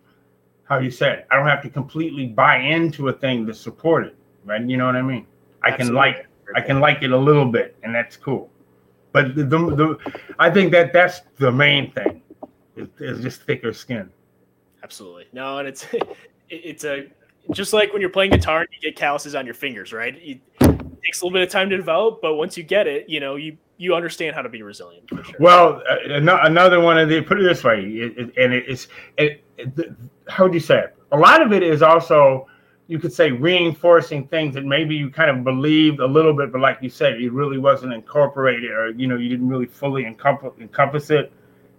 [0.64, 4.16] How you said, I don't have to completely buy into a thing to support it,
[4.46, 4.62] right?
[4.62, 5.28] You know what I mean?
[5.64, 5.98] I can Absolutely.
[5.98, 8.50] like I can like it a little bit, and that's cool.
[9.12, 12.22] But the, the, the I think that that's the main thing
[12.76, 14.10] is just thicker skin.
[14.84, 15.28] Absolutely.
[15.34, 15.86] No, and it's
[16.50, 17.08] it's a
[17.52, 20.16] just like when you're playing guitar and you get calluses on your fingers, right?
[20.18, 20.40] It
[21.04, 23.36] takes a little bit of time to develop, but once you get it, you know,
[23.36, 25.36] you you understand how to be resilient for sure.
[25.40, 28.88] Well, uh, another one of the put it this way, it, it, and it, it's
[29.18, 29.44] it,
[30.28, 30.96] how would you say it?
[31.12, 32.48] A lot of it is also
[32.88, 36.60] you could say reinforcing things that maybe you kind of believed a little bit, but
[36.60, 40.52] like you said, it really wasn't incorporated, or you know, you didn't really fully encompass,
[40.60, 41.32] encompass it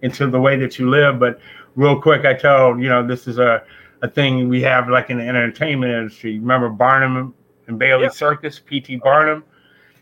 [0.03, 1.19] into the way that you live.
[1.19, 1.39] But
[1.75, 3.63] real quick, I tell you know this is a
[4.03, 6.37] a thing we have like in the entertainment industry.
[6.39, 7.33] Remember Barnum
[7.67, 8.09] and Bailey Yeah.
[8.09, 8.97] Circus, P.T.
[8.97, 9.43] Barnum,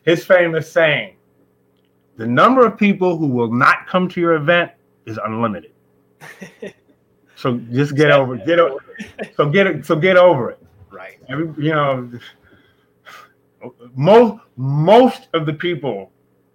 [0.03, 1.15] his famous saying
[2.17, 4.71] the number of people who will not come to your event
[5.05, 5.71] is unlimited.
[7.35, 8.77] So just get over get o-
[9.35, 10.59] so get it so get over it.
[10.91, 11.17] right.
[11.27, 12.11] Every you know
[13.95, 16.11] most most of the people,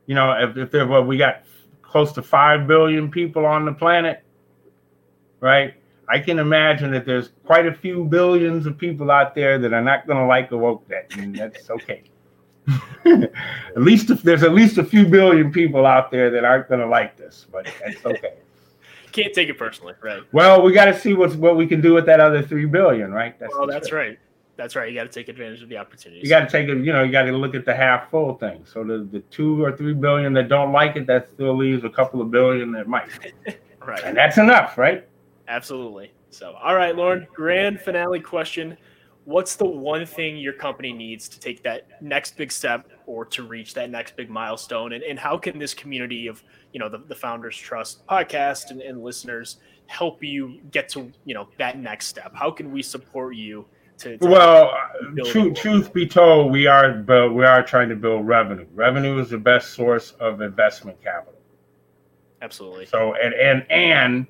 [0.06, 1.42] you know, if, if they're well, we got
[1.86, 4.22] close to five billion people on the planet,
[5.40, 5.74] right?
[6.08, 9.82] I can imagine that there's quite a few billions of people out there that are
[9.82, 12.04] not going to like a WokeNet, and that's okay.
[13.06, 16.80] at least if there's at least a few billion people out there that aren't going
[16.80, 18.34] to like this, but that's okay.
[19.12, 20.22] Can't take it personally, right?
[20.32, 23.12] Well, we got to see what's what we can do with that other three billion,
[23.12, 23.38] right?
[23.38, 24.18] That's well, that's right.
[24.56, 24.88] That's right.
[24.88, 26.22] You got to take advantage of the opportunities.
[26.24, 26.78] You got to take it.
[26.78, 28.64] You know, you got to look at the half full thing.
[28.64, 31.90] So the the two or three billion that don't like it, that still leaves a
[31.90, 33.08] couple of billion that might.
[33.86, 34.02] right.
[34.04, 35.06] And that's enough, right?
[35.48, 36.12] Absolutely.
[36.30, 37.26] So, all right, Lauren.
[37.34, 38.76] Grand finale question
[39.26, 43.42] what's the one thing your company needs to take that next big step or to
[43.42, 46.98] reach that next big milestone and, and how can this community of you know the,
[47.08, 49.56] the founders trust podcast and, and listeners
[49.88, 53.66] help you get to you know that next step how can we support you
[53.98, 54.72] to, to well
[55.24, 58.66] truth, truth be told we are but we are trying to build revenue.
[58.74, 61.40] Revenue is the best source of investment capital.
[62.42, 62.86] Absolutely.
[62.86, 64.26] So and and and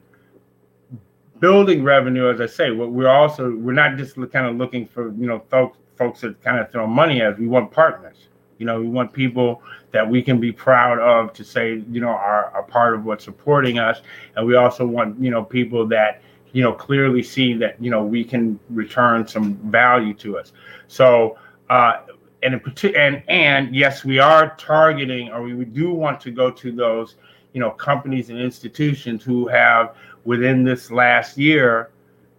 [1.41, 5.13] building revenue, as I say, what we're also we're not just kind of looking for
[5.13, 7.39] you know folks folks that kind of throw money at us.
[7.39, 8.29] We want partners.
[8.59, 12.09] You know, we want people that we can be proud of to say you know
[12.09, 14.01] are a part of what's supporting us,
[14.37, 16.23] and we also want you know people that
[16.57, 20.53] you know clearly see that you know we can return some value to us.
[20.89, 21.39] So.
[21.69, 22.03] Uh,
[22.43, 26.49] and in particular, and and yes, we are targeting, or we do want to go
[26.51, 27.17] to those,
[27.55, 31.91] you know, companies and institutions who have within this last year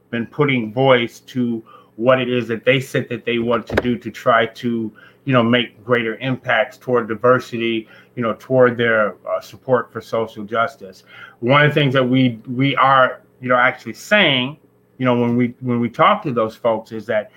[0.10, 1.64] been putting voice to
[1.98, 4.92] what it is that they said that they want to do to try to
[5.26, 10.44] you know make greater impacts toward diversity you know toward their uh, support for social
[10.44, 11.04] justice
[11.40, 14.58] one of the things that we we are you know actually saying
[14.98, 17.32] you know when we when we talk to those folks is that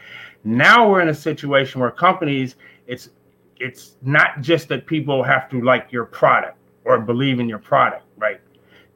[0.45, 3.11] now we're in a situation where companies it's
[3.59, 8.05] it's not just that people have to like your product or believe in your product
[8.17, 8.41] right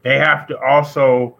[0.02, 1.36] they have to also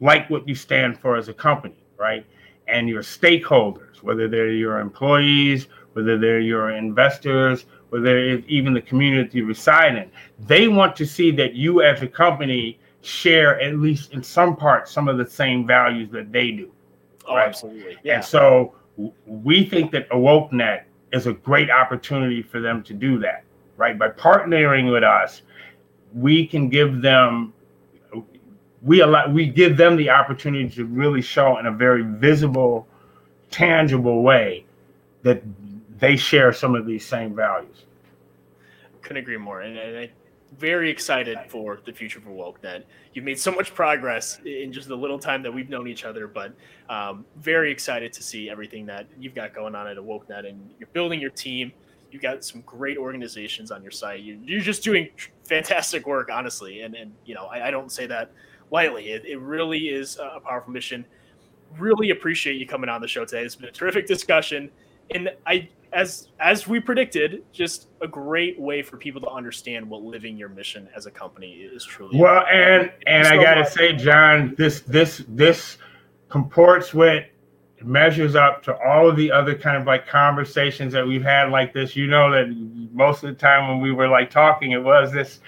[0.00, 2.26] like what you stand for as a company, right?
[2.66, 9.38] And your stakeholders, whether they're your employees, whether they're your investors, whether even the community
[9.38, 14.12] you reside in, they want to see that you as a company share at least
[14.12, 16.72] in some part some of the same values that they do.
[17.26, 17.48] Oh, right?
[17.48, 17.96] absolutely.
[18.02, 18.16] Yeah.
[18.16, 18.74] And so
[19.26, 23.44] we think that AwokeNet is a great opportunity for them to do that,
[23.76, 23.98] right?
[23.98, 25.42] By partnering with us,
[26.12, 27.52] we can give them
[28.82, 32.86] we allow we give them the opportunity to really show in a very visible,
[33.50, 34.66] tangible way
[35.22, 35.42] that
[35.98, 37.86] they share some of these same values.
[39.00, 40.10] Couldn't agree more, and, and I
[40.58, 42.62] very excited for the future for Woke.
[42.62, 42.84] WokeNet.
[43.12, 46.26] You've made so much progress in just the little time that we've known each other,
[46.26, 46.54] but
[46.88, 50.88] um, very excited to see everything that you've got going on at WokeNet, and you're
[50.92, 51.72] building your team.
[52.10, 54.20] You've got some great organizations on your site.
[54.20, 55.08] You, are just doing
[55.44, 58.32] fantastic work, honestly, and and you know I, I don't say that
[58.70, 59.10] lightly.
[59.10, 61.04] It, it really is a powerful mission.
[61.78, 63.42] Really appreciate you coming on the show today.
[63.42, 64.70] It's been a terrific discussion,
[65.10, 70.02] and I, as as we predicted, just a great way for people to understand what
[70.02, 72.18] living your mission as a company is truly.
[72.18, 72.52] Well, about.
[72.52, 73.72] and and so I gotta much.
[73.72, 75.78] say, John, this this this
[76.28, 77.24] comports with
[77.82, 81.72] measures up to all of the other kind of like conversations that we've had like
[81.72, 81.94] this.
[81.94, 82.46] You know that
[82.92, 85.40] most of the time when we were like talking, it was this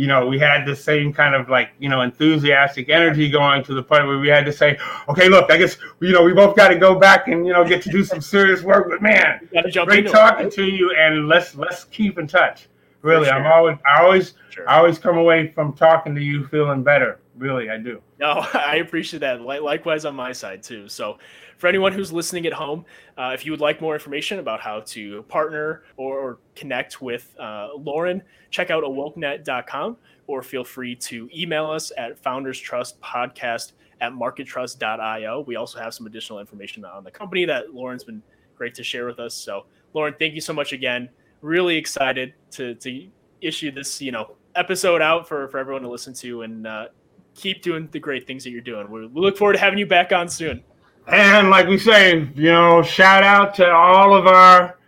[0.00, 3.74] you know, we had the same kind of like, you know, enthusiastic energy going to
[3.74, 4.78] the point where we had to say,
[5.10, 7.68] okay, look, I guess, you know, we both got to go back and, you know,
[7.68, 8.88] get to do some serious work.
[8.88, 9.46] But man,
[9.84, 12.68] great talking it, to you and let's, let's keep in touch.
[13.02, 13.26] Really.
[13.26, 13.34] Sure.
[13.34, 14.66] I'm always, I always, sure.
[14.66, 17.20] I always come away from talking to you feeling better.
[17.36, 18.00] Really, I do.
[18.18, 19.42] No, I appreciate that.
[19.42, 20.88] Likewise on my side too.
[20.88, 21.18] So
[21.60, 22.86] for anyone who's listening at home,
[23.18, 27.36] uh, if you would like more information about how to partner or, or connect with
[27.38, 35.40] uh, Lauren, check out awokenet.com or feel free to email us at founderstrustpodcast at markettrust.io.
[35.40, 38.22] We also have some additional information on the company that Lauren's been
[38.56, 39.34] great to share with us.
[39.34, 41.10] So, Lauren, thank you so much again.
[41.42, 43.06] Really excited to, to
[43.42, 46.86] issue this, you know, episode out for, for everyone to listen to and uh,
[47.34, 48.90] keep doing the great things that you're doing.
[48.90, 50.64] We look forward to having you back on soon.
[51.10, 54.78] And like we say, you know, shout out to all of our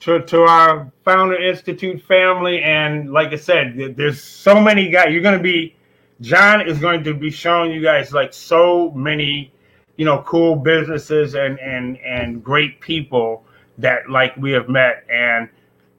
[0.00, 2.62] to, to our founder institute family.
[2.62, 5.74] And like i said there's so many guys you're to be
[6.22, 9.52] john is going to be showing you guys like so many
[9.96, 13.44] you know cool businesses and and and great people
[13.78, 15.04] that like we have met.
[15.10, 15.48] And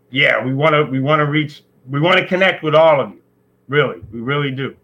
[0.09, 3.11] yeah we want to we want to reach we want to connect with all of
[3.11, 3.21] you.
[3.67, 4.75] Really we really do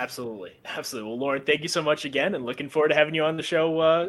[0.00, 1.10] Absolutely, absolutely.
[1.10, 3.42] Well, Lauren, thank you so much again, and looking forward to having you on the
[3.42, 4.08] show uh,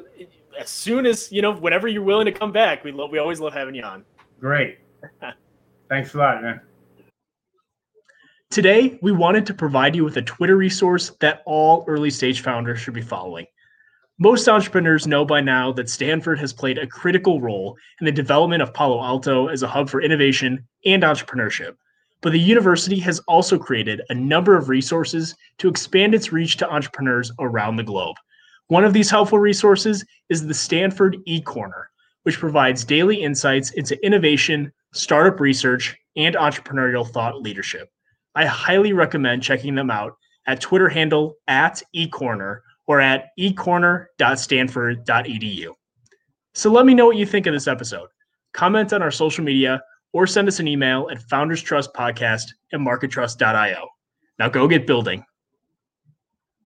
[0.57, 2.83] as soon as you know, whenever you're willing to come back.
[2.83, 4.05] We love, we always love having you on.
[4.39, 4.79] Great.
[5.89, 6.61] Thanks a lot, man.
[8.49, 12.79] Today, we wanted to provide you with a Twitter resource that all early stage founders
[12.79, 13.45] should be following.
[14.17, 18.61] Most entrepreneurs know by now that Stanford has played a critical role in the development
[18.61, 21.75] of Palo Alto as a hub for innovation and entrepreneurship.
[22.21, 26.69] But the university has also created a number of resources to expand its reach to
[26.69, 28.15] entrepreneurs around the globe.
[28.67, 31.85] One of these helpful resources is the Stanford eCorner,
[32.23, 37.89] which provides daily insights into innovation, startup research, and entrepreneurial thought leadership.
[38.35, 40.15] I highly recommend checking them out
[40.47, 45.67] at Twitter handle at eCorner or at ecorner.stanford.edu.
[46.53, 48.07] So let me know what you think of this episode.
[48.53, 49.81] Comment on our social media
[50.13, 52.43] or send us an email at founderstrustpodcast
[52.73, 53.87] at markettrust.io.
[54.39, 55.23] Now go get building.